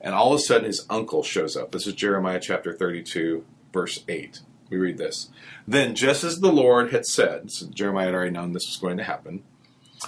And 0.00 0.14
all 0.14 0.32
of 0.32 0.38
a 0.38 0.42
sudden, 0.42 0.66
his 0.66 0.86
uncle 0.88 1.22
shows 1.22 1.56
up. 1.56 1.72
This 1.72 1.86
is 1.86 1.94
Jeremiah 1.94 2.40
chapter 2.40 2.72
32, 2.72 3.44
verse 3.72 4.04
8. 4.08 4.40
We 4.70 4.76
read 4.76 4.98
this. 4.98 5.30
Then, 5.66 5.94
just 5.94 6.24
as 6.24 6.40
the 6.40 6.52
Lord 6.52 6.92
had 6.92 7.06
said, 7.06 7.50
so 7.50 7.66
Jeremiah 7.66 8.06
had 8.06 8.14
already 8.14 8.30
known 8.30 8.52
this 8.52 8.66
was 8.66 8.76
going 8.76 8.98
to 8.98 9.04
happen, 9.04 9.42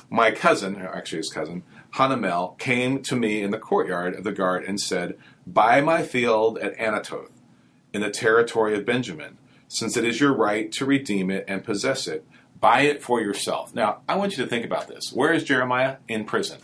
my 0.08 0.30
cousin, 0.30 0.76
actually 0.76 1.18
his 1.18 1.32
cousin, 1.32 1.62
Hanamel, 1.94 2.58
came 2.58 3.02
to 3.02 3.16
me 3.16 3.42
in 3.42 3.50
the 3.50 3.58
courtyard 3.58 4.14
of 4.14 4.24
the 4.24 4.32
guard 4.32 4.64
and 4.64 4.80
said, 4.80 5.16
Buy 5.46 5.80
my 5.80 6.02
field 6.02 6.58
at 6.58 6.76
Anathoth 6.76 7.30
in 7.92 8.02
the 8.02 8.10
territory 8.10 8.76
of 8.76 8.86
Benjamin, 8.86 9.38
since 9.66 9.96
it 9.96 10.04
is 10.04 10.20
your 10.20 10.32
right 10.32 10.70
to 10.72 10.84
redeem 10.84 11.30
it 11.30 11.44
and 11.48 11.64
possess 11.64 12.06
it. 12.06 12.24
Buy 12.60 12.82
it 12.82 13.02
for 13.02 13.20
yourself. 13.20 13.74
Now, 13.74 14.02
I 14.08 14.16
want 14.16 14.36
you 14.36 14.44
to 14.44 14.50
think 14.50 14.64
about 14.64 14.86
this. 14.86 15.12
Where 15.12 15.32
is 15.32 15.44
Jeremiah? 15.44 15.96
In 16.08 16.24
prison. 16.24 16.60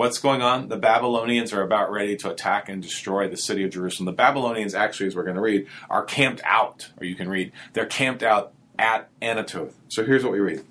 What's 0.00 0.18
going 0.18 0.40
on? 0.40 0.68
The 0.68 0.78
Babylonians 0.78 1.52
are 1.52 1.60
about 1.60 1.92
ready 1.92 2.16
to 2.16 2.30
attack 2.30 2.70
and 2.70 2.82
destroy 2.82 3.28
the 3.28 3.36
city 3.36 3.64
of 3.64 3.70
Jerusalem. 3.70 4.06
The 4.06 4.12
Babylonians, 4.12 4.74
actually, 4.74 5.08
as 5.08 5.14
we're 5.14 5.24
going 5.24 5.36
to 5.36 5.42
read, 5.42 5.66
are 5.90 6.04
camped 6.04 6.40
out, 6.42 6.90
or 6.98 7.04
you 7.04 7.14
can 7.14 7.28
read, 7.28 7.52
they're 7.74 7.84
camped 7.84 8.22
out 8.22 8.54
at 8.78 9.10
Anathoth. 9.20 9.74
So 9.88 10.02
here's 10.02 10.24
what 10.24 10.32
we 10.32 10.38
read 10.38 10.64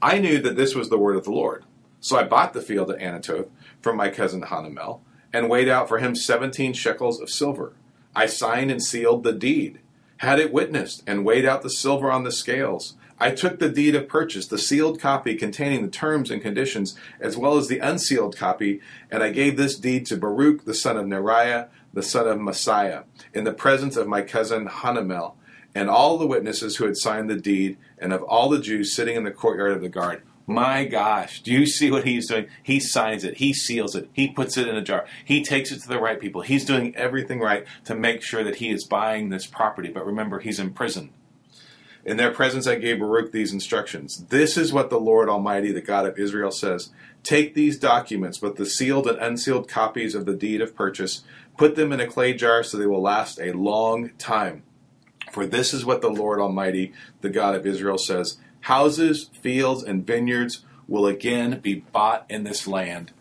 I 0.00 0.16
knew 0.16 0.40
that 0.40 0.56
this 0.56 0.74
was 0.74 0.88
the 0.88 0.96
word 0.96 1.16
of 1.16 1.24
the 1.24 1.30
Lord. 1.30 1.66
So 2.00 2.16
I 2.16 2.22
bought 2.22 2.54
the 2.54 2.62
field 2.62 2.90
at 2.90 3.00
Anathoth 3.00 3.50
from 3.82 3.98
my 3.98 4.08
cousin 4.08 4.40
Hanamel 4.40 5.00
and 5.30 5.50
weighed 5.50 5.68
out 5.68 5.86
for 5.86 5.98
him 5.98 6.16
17 6.16 6.72
shekels 6.72 7.20
of 7.20 7.28
silver. 7.28 7.74
I 8.16 8.24
signed 8.24 8.70
and 8.70 8.82
sealed 8.82 9.24
the 9.24 9.34
deed, 9.34 9.80
had 10.16 10.38
it 10.38 10.54
witnessed, 10.54 11.02
and 11.06 11.26
weighed 11.26 11.44
out 11.44 11.60
the 11.60 11.68
silver 11.68 12.10
on 12.10 12.24
the 12.24 12.32
scales. 12.32 12.94
I 13.22 13.30
took 13.30 13.60
the 13.60 13.68
deed 13.68 13.94
of 13.94 14.08
purchase, 14.08 14.48
the 14.48 14.58
sealed 14.58 14.98
copy 14.98 15.36
containing 15.36 15.82
the 15.82 15.88
terms 15.88 16.28
and 16.28 16.42
conditions, 16.42 16.96
as 17.20 17.36
well 17.36 17.56
as 17.56 17.68
the 17.68 17.78
unsealed 17.78 18.36
copy, 18.36 18.80
and 19.12 19.22
I 19.22 19.30
gave 19.30 19.56
this 19.56 19.76
deed 19.76 20.06
to 20.06 20.16
Baruch 20.16 20.64
the 20.64 20.74
son 20.74 20.96
of 20.96 21.06
Neriah, 21.06 21.68
the 21.94 22.02
son 22.02 22.26
of 22.26 22.38
Mahseiah, 22.38 23.04
in 23.32 23.44
the 23.44 23.52
presence 23.52 23.96
of 23.96 24.08
my 24.08 24.22
cousin 24.22 24.66
Hanamel, 24.66 25.34
and 25.72 25.88
all 25.88 26.18
the 26.18 26.26
witnesses 26.26 26.76
who 26.76 26.84
had 26.84 26.96
signed 26.96 27.30
the 27.30 27.36
deed, 27.36 27.76
and 27.96 28.12
of 28.12 28.24
all 28.24 28.48
the 28.48 28.58
Jews 28.58 28.92
sitting 28.92 29.14
in 29.14 29.22
the 29.22 29.30
courtyard 29.30 29.70
of 29.70 29.82
the 29.82 29.88
guard. 29.88 30.22
My 30.44 30.84
gosh, 30.84 31.44
do 31.44 31.52
you 31.52 31.64
see 31.64 31.92
what 31.92 32.04
he's 32.04 32.28
doing? 32.28 32.48
He 32.60 32.80
signs 32.80 33.22
it, 33.22 33.36
he 33.36 33.54
seals 33.54 33.94
it, 33.94 34.10
he 34.12 34.32
puts 34.32 34.56
it 34.56 34.66
in 34.66 34.74
a 34.74 34.82
jar, 34.82 35.06
he 35.24 35.44
takes 35.44 35.70
it 35.70 35.80
to 35.82 35.88
the 35.88 36.00
right 36.00 36.18
people. 36.18 36.40
He's 36.40 36.64
doing 36.64 36.92
everything 36.96 37.38
right 37.38 37.66
to 37.84 37.94
make 37.94 38.20
sure 38.20 38.42
that 38.42 38.56
he 38.56 38.70
is 38.70 38.84
buying 38.84 39.28
this 39.28 39.46
property. 39.46 39.90
But 39.90 40.06
remember, 40.06 40.40
he's 40.40 40.58
in 40.58 40.72
prison. 40.72 41.12
In 42.04 42.16
their 42.16 42.32
presence, 42.32 42.66
I 42.66 42.76
gave 42.76 42.98
Baruch 42.98 43.30
these 43.30 43.52
instructions. 43.52 44.24
This 44.28 44.56
is 44.56 44.72
what 44.72 44.90
the 44.90 44.98
Lord 44.98 45.28
Almighty, 45.28 45.70
the 45.70 45.80
God 45.80 46.04
of 46.06 46.18
Israel, 46.18 46.50
says 46.50 46.90
Take 47.22 47.54
these 47.54 47.78
documents, 47.78 48.42
with 48.42 48.56
the 48.56 48.66
sealed 48.66 49.06
and 49.06 49.18
unsealed 49.18 49.68
copies 49.68 50.16
of 50.16 50.26
the 50.26 50.34
deed 50.34 50.60
of 50.60 50.74
purchase, 50.74 51.22
put 51.56 51.76
them 51.76 51.92
in 51.92 52.00
a 52.00 52.06
clay 52.08 52.34
jar 52.34 52.64
so 52.64 52.76
they 52.76 52.86
will 52.86 53.02
last 53.02 53.38
a 53.38 53.52
long 53.52 54.10
time. 54.18 54.64
For 55.30 55.46
this 55.46 55.72
is 55.72 55.84
what 55.84 56.02
the 56.02 56.10
Lord 56.10 56.40
Almighty, 56.40 56.92
the 57.20 57.30
God 57.30 57.54
of 57.54 57.66
Israel, 57.66 57.98
says 57.98 58.38
Houses, 58.62 59.30
fields, 59.40 59.84
and 59.84 60.06
vineyards 60.06 60.64
will 60.88 61.06
again 61.06 61.60
be 61.60 61.76
bought 61.92 62.26
in 62.28 62.42
this 62.42 62.66
land. 62.66 63.12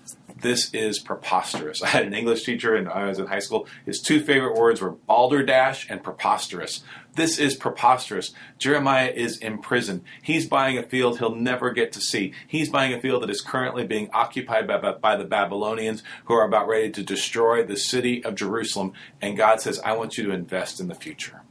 This 0.42 0.74
is 0.74 1.00
preposterous. 1.00 1.84
I 1.84 1.88
had 1.88 2.06
an 2.06 2.14
English 2.14 2.44
teacher 2.44 2.76
and 2.76 2.90
I 2.90 3.08
was 3.08 3.20
in 3.20 3.28
high 3.28 3.40
school. 3.40 3.68
His 3.86 4.02
two 4.02 4.20
favorite 4.20 4.56
words 4.56 4.82
were 4.82 4.92
balderdash 4.92 5.88
and 5.90 6.04
preposterous. 6.04 6.84
This 7.16 7.38
is 7.38 7.56
preposterous. 7.56 8.34
Jeremiah 8.58 9.12
is 9.14 9.38
in 9.38 9.58
prison. 9.58 10.04
He's 10.22 10.48
buying 10.48 10.78
a 10.78 10.84
field 10.84 11.20
he'll 11.20 11.36
never 11.36 11.72
get 11.72 11.92
to 11.94 12.02
see. 12.02 12.34
He's 12.48 12.70
buying 12.70 12.94
a 12.94 13.02
field 13.02 13.24
that 13.24 13.30
is 13.30 13.42
currently 13.42 13.86
being 13.86 14.10
occupied 14.14 14.68
by, 14.68 14.78
by, 14.78 15.18
the 15.18 15.26
Babylonians 15.26 16.04
who 16.26 16.34
are 16.34 16.46
about 16.46 16.68
ready 16.68 16.90
to 16.92 17.04
destroy 17.04 17.64
the 17.64 17.76
city 17.76 18.24
of 18.24 18.36
Jerusalem. 18.36 18.94
And 19.22 19.36
God 19.36 19.60
says, 19.60 19.80
I 19.80 19.94
want 19.94 20.18
you 20.18 20.24
to 20.26 20.32
invest 20.32 20.80
in 20.80 20.88
the 20.88 20.96
future. 20.96 21.42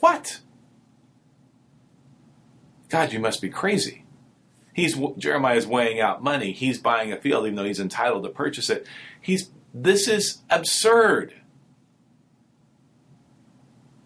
What? 0.00 0.40
God, 2.88 3.12
you 3.12 3.18
must 3.18 3.42
be 3.42 3.50
crazy. 3.50 4.04
He's 4.72 4.96
Jeremiah 5.18 5.56
is 5.56 5.66
weighing 5.66 6.00
out 6.00 6.22
money. 6.22 6.52
He's 6.52 6.78
buying 6.78 7.12
a 7.12 7.16
field, 7.16 7.46
even 7.46 7.56
though 7.56 7.64
he's 7.64 7.80
entitled 7.80 8.24
to 8.24 8.28
purchase 8.28 8.68
it. 8.68 8.86
He's 9.20 9.50
this 9.72 10.06
is 10.06 10.42
absurd. 10.50 11.34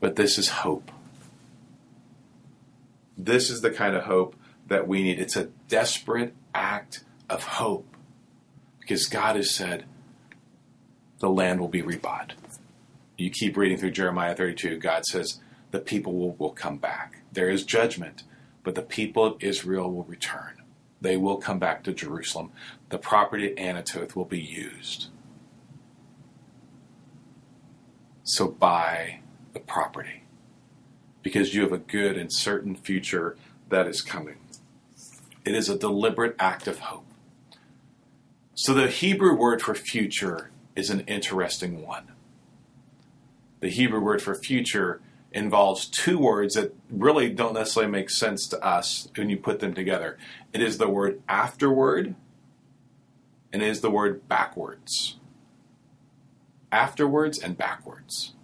But 0.01 0.17
this 0.17 0.39
is 0.39 0.49
hope. 0.49 0.91
This 3.17 3.51
is 3.51 3.61
the 3.61 3.71
kind 3.71 3.95
of 3.95 4.05
hope 4.05 4.35
that 4.67 4.89
we 4.89 5.03
need. 5.03 5.21
It's 5.21 5.37
a 5.37 5.51
desperate 5.69 6.35
act 6.55 7.05
of 7.29 7.45
hope 7.45 7.87
because 8.81 9.07
God 9.07 9.37
has 9.37 9.55
said 9.55 9.85
the 11.19 11.31
land 11.31 11.61
will 11.61 11.69
be 11.69 11.83
rebought. 11.83 12.33
You 13.17 13.31
keep 13.31 13.57
reading 13.57 13.77
through 13.77 13.91
Jeremiah 13.91 14.35
32, 14.35 14.79
God 14.79 15.05
says 15.05 15.41
the 15.71 15.79
people 15.79 16.15
will, 16.15 16.35
will 16.37 16.53
come 16.53 16.79
back. 16.79 17.19
There 17.33 17.51
is 17.51 17.65
judgment, 17.65 18.23
but 18.65 18.75
the 18.75 18.83
people 18.83 19.25
of 19.25 19.43
Israel 19.43 19.93
will 19.93 20.05
return. 20.05 20.63
They 21.01 21.17
will 21.17 21.37
come 21.37 21.59
back 21.59 21.85
to 21.85 21.93
Jerusalem. 21.93 22.51
The 22.89 22.99
property 22.99 23.51
at 23.51 23.57
Anathoth 23.57 24.17
will 24.17 24.25
be 24.25 24.41
used. 24.41 25.09
So 28.23 28.49
buy 28.49 29.20
the 29.53 29.61
property 29.61 30.25
because 31.23 31.55
you 31.55 31.63
have 31.63 31.73
a 31.73 31.79
good 31.79 32.17
and 32.17 32.33
certain 32.33 32.75
future 32.75 33.37
that 33.69 33.87
is 33.87 34.01
coming. 34.01 34.37
It 35.45 35.55
is 35.55 35.69
a 35.69 35.79
deliberate 35.79 36.37
act 36.39 36.67
of 36.67 36.81
hope. 36.81 37.07
So 38.55 38.75
the 38.75 38.89
Hebrew 38.89 39.35
word 39.35 39.63
for 39.63 39.75
future 39.75 40.51
is 40.77 40.91
an 40.91 41.01
interesting 41.01 41.87
one. 41.87 42.13
The 43.61 43.71
Hebrew 43.71 44.01
word 44.01 44.23
for 44.23 44.35
future 44.35 45.01
involves 45.33 45.87
two 45.87 46.19
words 46.19 46.55
that 46.55 46.75
really 46.91 47.31
don't 47.31 47.55
necessarily 47.55 47.91
make 47.91 48.11
sense 48.11 48.47
to 48.49 48.65
us 48.65 49.09
when 49.17 49.31
you 49.31 49.37
put 49.37 49.61
them 49.61 49.75
together. 49.75 50.19
It 50.53 50.61
is 50.61 50.79
the 50.79 50.89
word 50.89 51.23
afterward 51.29 52.15
and 53.53 53.63
it 53.63 53.69
is 53.69 53.81
the 53.81 53.91
word 53.91 54.29
backwards. 54.29 55.17
Afterwards 56.73 57.39
and 57.39 57.57
backwards. 57.57 58.35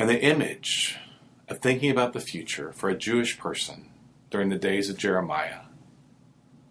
And 0.00 0.08
the 0.08 0.22
image 0.22 0.98
of 1.46 1.58
thinking 1.58 1.90
about 1.90 2.14
the 2.14 2.20
future 2.20 2.72
for 2.72 2.88
a 2.88 2.96
Jewish 2.96 3.38
person 3.38 3.90
during 4.30 4.48
the 4.48 4.56
days 4.56 4.88
of 4.88 4.96
Jeremiah 4.96 5.64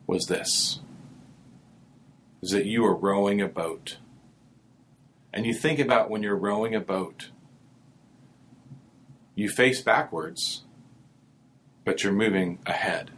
was 0.08 0.26
this 0.26 0.80
is 2.42 2.50
that 2.50 2.66
you 2.66 2.84
are 2.86 2.96
rowing 2.96 3.40
a 3.40 3.48
boat 3.48 3.98
and 5.32 5.46
you 5.46 5.54
think 5.54 5.78
about 5.78 6.10
when 6.10 6.24
you're 6.24 6.36
rowing 6.36 6.74
a 6.74 6.80
boat, 6.80 7.30
you 9.36 9.48
face 9.48 9.80
backwards, 9.80 10.64
but 11.86 12.04
you're 12.04 12.12
moving 12.12 12.58
ahead. 12.66 13.12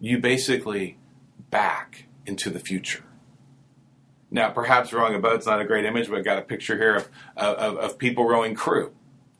You 0.00 0.18
basically 0.18 0.98
back 1.50 2.06
into 2.26 2.50
the 2.50 2.58
future. 2.58 3.05
Now, 4.30 4.50
perhaps 4.50 4.92
rowing 4.92 5.14
a 5.14 5.18
boat's 5.18 5.46
not 5.46 5.60
a 5.60 5.64
great 5.64 5.84
image, 5.84 6.08
but 6.08 6.18
I've 6.18 6.24
got 6.24 6.38
a 6.38 6.42
picture 6.42 6.76
here 6.76 6.96
of, 6.96 7.08
of, 7.36 7.76
of 7.76 7.98
people 7.98 8.26
rowing 8.26 8.54
crew 8.54 8.92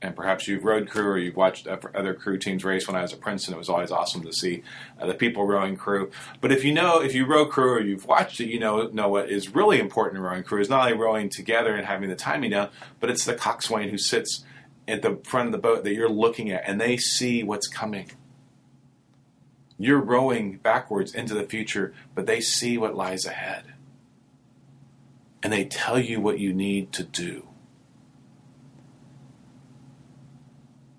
and 0.02 0.14
perhaps 0.14 0.46
you've 0.46 0.64
rowed 0.64 0.88
crew 0.88 1.08
or 1.08 1.18
you've 1.18 1.36
watched 1.36 1.66
other 1.66 2.14
crew 2.14 2.38
teams 2.38 2.64
race. 2.64 2.86
When 2.86 2.96
I 2.96 3.02
was 3.02 3.12
at 3.12 3.20
Princeton, 3.20 3.54
it 3.54 3.58
was 3.58 3.68
always 3.68 3.90
awesome 3.90 4.22
to 4.22 4.32
see 4.32 4.62
uh, 5.00 5.06
the 5.06 5.14
people 5.14 5.46
rowing 5.46 5.76
crew. 5.76 6.10
But 6.40 6.52
if 6.52 6.64
you 6.64 6.74
know, 6.74 7.00
if 7.00 7.14
you 7.14 7.26
row 7.26 7.46
crew 7.46 7.72
or 7.72 7.80
you've 7.80 8.06
watched 8.06 8.40
it, 8.40 8.48
you 8.48 8.58
know 8.58 8.86
know 8.88 9.08
what 9.08 9.30
is 9.30 9.54
really 9.54 9.80
important 9.80 10.18
in 10.18 10.22
rowing 10.22 10.42
crew 10.42 10.60
is 10.60 10.68
not 10.68 10.84
only 10.84 10.98
rowing 10.98 11.28
together 11.28 11.74
and 11.74 11.86
having 11.86 12.08
the 12.08 12.16
timing 12.16 12.50
down, 12.50 12.68
but 13.00 13.10
it's 13.10 13.24
the 13.24 13.34
coxswain 13.34 13.88
who 13.88 13.98
sits 13.98 14.44
at 14.86 15.02
the 15.02 15.18
front 15.24 15.46
of 15.46 15.52
the 15.52 15.58
boat 15.58 15.82
that 15.84 15.94
you're 15.94 16.08
looking 16.08 16.50
at, 16.50 16.62
and 16.66 16.80
they 16.80 16.96
see 16.96 17.42
what's 17.42 17.66
coming. 17.66 18.10
You're 19.78 20.00
rowing 20.00 20.58
backwards 20.58 21.14
into 21.14 21.34
the 21.34 21.44
future, 21.44 21.92
but 22.14 22.26
they 22.26 22.40
see 22.40 22.78
what 22.78 22.94
lies 22.94 23.26
ahead. 23.26 23.64
And 25.46 25.52
they 25.52 25.64
tell 25.64 25.96
you 25.96 26.20
what 26.20 26.40
you 26.40 26.52
need 26.52 26.90
to 26.90 27.04
do. 27.04 27.46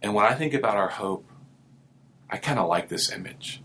And 0.01 0.13
when 0.13 0.25
I 0.25 0.35
think 0.35 0.53
about 0.53 0.77
our 0.77 0.87
hope, 0.87 1.29
I 2.29 2.37
kind 2.37 2.57
of 2.57 2.69
like 2.69 2.87
this 2.87 3.11
image 3.11 3.61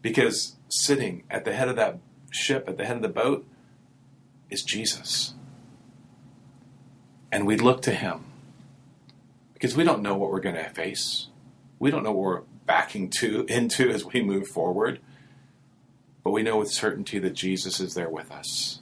because 0.00 0.54
sitting 0.68 1.24
at 1.28 1.44
the 1.44 1.52
head 1.52 1.68
of 1.68 1.74
that 1.74 1.98
ship, 2.30 2.68
at 2.68 2.76
the 2.76 2.84
head 2.84 2.94
of 2.94 3.02
the 3.02 3.08
boat, 3.08 3.44
is 4.48 4.62
Jesus. 4.62 5.34
And 7.32 7.44
we 7.44 7.56
look 7.56 7.82
to 7.82 7.92
him 7.92 8.26
because 9.54 9.76
we 9.76 9.82
don't 9.82 10.02
know 10.02 10.14
what 10.14 10.30
we're 10.30 10.38
going 10.38 10.54
to 10.54 10.70
face. 10.70 11.26
We 11.80 11.90
don't 11.90 12.04
know 12.04 12.12
what 12.12 12.22
we're 12.22 12.42
backing 12.64 13.10
to 13.18 13.44
into 13.48 13.90
as 13.90 14.04
we 14.04 14.22
move 14.22 14.46
forward. 14.46 15.00
But 16.22 16.30
we 16.30 16.44
know 16.44 16.58
with 16.58 16.70
certainty 16.70 17.18
that 17.18 17.34
Jesus 17.34 17.80
is 17.80 17.94
there 17.94 18.08
with 18.08 18.30
us. 18.30 18.81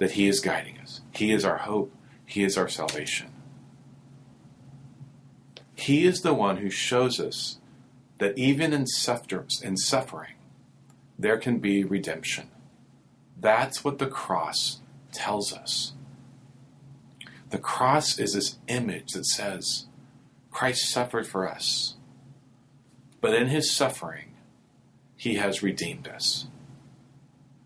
That 0.00 0.12
he 0.12 0.26
is 0.26 0.40
guiding 0.40 0.78
us. 0.78 1.02
He 1.12 1.30
is 1.30 1.44
our 1.44 1.58
hope. 1.58 1.94
He 2.26 2.42
is 2.42 2.58
our 2.58 2.68
salvation. 2.68 3.28
He 5.74 6.04
is 6.04 6.22
the 6.22 6.34
one 6.34 6.56
who 6.56 6.70
shows 6.70 7.20
us 7.20 7.58
that 8.18 8.36
even 8.36 8.72
in 8.72 8.86
suffering, 8.86 10.34
there 11.18 11.38
can 11.38 11.58
be 11.58 11.84
redemption. 11.84 12.48
That's 13.38 13.84
what 13.84 13.98
the 13.98 14.06
cross 14.06 14.80
tells 15.12 15.52
us. 15.52 15.92
The 17.50 17.58
cross 17.58 18.18
is 18.18 18.34
this 18.34 18.58
image 18.68 19.12
that 19.12 19.26
says, 19.26 19.86
Christ 20.50 20.90
suffered 20.90 21.26
for 21.26 21.48
us, 21.48 21.96
but 23.20 23.34
in 23.34 23.48
his 23.48 23.70
suffering, 23.70 24.34
he 25.16 25.34
has 25.34 25.62
redeemed 25.62 26.08
us. 26.08 26.46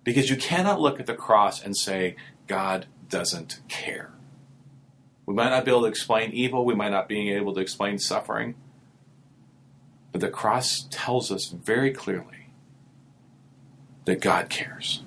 Because 0.04 0.30
you 0.30 0.36
cannot 0.36 0.80
look 0.80 1.00
at 1.00 1.06
the 1.06 1.14
cross 1.14 1.62
and 1.62 1.76
say, 1.76 2.16
God 2.46 2.86
doesn't 3.08 3.60
care. 3.68 4.10
We 5.26 5.34
might 5.34 5.48
not 5.48 5.64
be 5.64 5.70
able 5.70 5.82
to 5.82 5.88
explain 5.88 6.32
evil, 6.32 6.64
we 6.64 6.74
might 6.74 6.90
not 6.90 7.08
be 7.08 7.32
able 7.32 7.54
to 7.54 7.60
explain 7.60 7.98
suffering, 7.98 8.54
but 10.12 10.20
the 10.20 10.28
cross 10.28 10.86
tells 10.90 11.32
us 11.32 11.46
very 11.48 11.90
clearly 11.90 12.50
that 14.04 14.20
God 14.20 14.50
cares. 14.50 15.02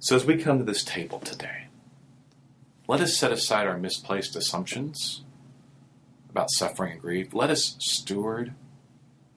So 0.00 0.16
as 0.16 0.24
we 0.24 0.38
come 0.38 0.58
to 0.58 0.64
this 0.64 0.82
table 0.82 1.18
today, 1.18 1.66
let 2.86 3.00
us 3.02 3.18
set 3.18 3.30
aside 3.30 3.66
our 3.66 3.76
misplaced 3.76 4.34
assumptions 4.34 5.22
about 6.30 6.50
suffering 6.50 6.92
and 6.92 7.00
grief. 7.02 7.34
Let 7.34 7.50
us 7.50 7.76
steward 7.78 8.54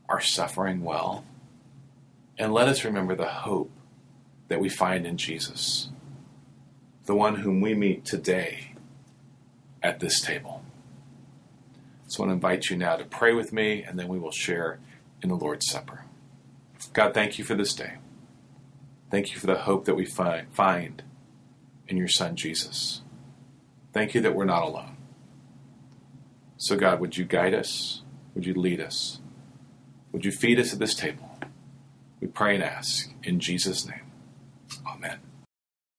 our 0.07 0.21
suffering 0.21 0.83
well. 0.83 1.25
And 2.37 2.53
let 2.53 2.69
us 2.69 2.85
remember 2.85 3.15
the 3.15 3.27
hope 3.27 3.71
that 4.51 4.59
we 4.59 4.67
find 4.67 5.07
in 5.07 5.15
Jesus, 5.15 5.87
the 7.05 7.15
one 7.15 7.35
whom 7.35 7.61
we 7.61 7.73
meet 7.73 8.03
today 8.03 8.73
at 9.81 10.01
this 10.01 10.19
table. 10.19 10.61
So 12.07 12.21
I 12.21 12.27
want 12.27 12.31
to 12.31 12.33
invite 12.33 12.69
you 12.69 12.75
now 12.75 12.97
to 12.97 13.05
pray 13.05 13.33
with 13.33 13.53
me, 13.53 13.81
and 13.81 13.97
then 13.97 14.09
we 14.09 14.19
will 14.19 14.33
share 14.33 14.79
in 15.21 15.29
the 15.29 15.35
Lord's 15.35 15.71
Supper. 15.71 16.03
God, 16.91 17.13
thank 17.13 17.37
you 17.37 17.45
for 17.45 17.55
this 17.55 17.73
day. 17.73 17.93
Thank 19.09 19.31
you 19.31 19.39
for 19.39 19.47
the 19.47 19.59
hope 19.59 19.85
that 19.85 19.95
we 19.95 20.03
find, 20.03 20.51
find 20.51 21.01
in 21.87 21.95
your 21.95 22.09
Son, 22.09 22.35
Jesus. 22.35 23.03
Thank 23.93 24.13
you 24.13 24.19
that 24.19 24.35
we're 24.35 24.43
not 24.43 24.63
alone. 24.63 24.97
So, 26.57 26.75
God, 26.75 26.99
would 26.99 27.15
you 27.15 27.23
guide 27.23 27.53
us? 27.53 28.01
Would 28.35 28.45
you 28.45 28.53
lead 28.53 28.81
us? 28.81 29.21
Would 30.11 30.25
you 30.25 30.31
feed 30.33 30.59
us 30.59 30.73
at 30.73 30.79
this 30.79 30.93
table? 30.93 31.39
We 32.19 32.27
pray 32.27 32.55
and 32.55 32.63
ask 32.65 33.09
in 33.23 33.39
Jesus' 33.39 33.87
name. 33.87 34.10
Amen. 34.85 35.30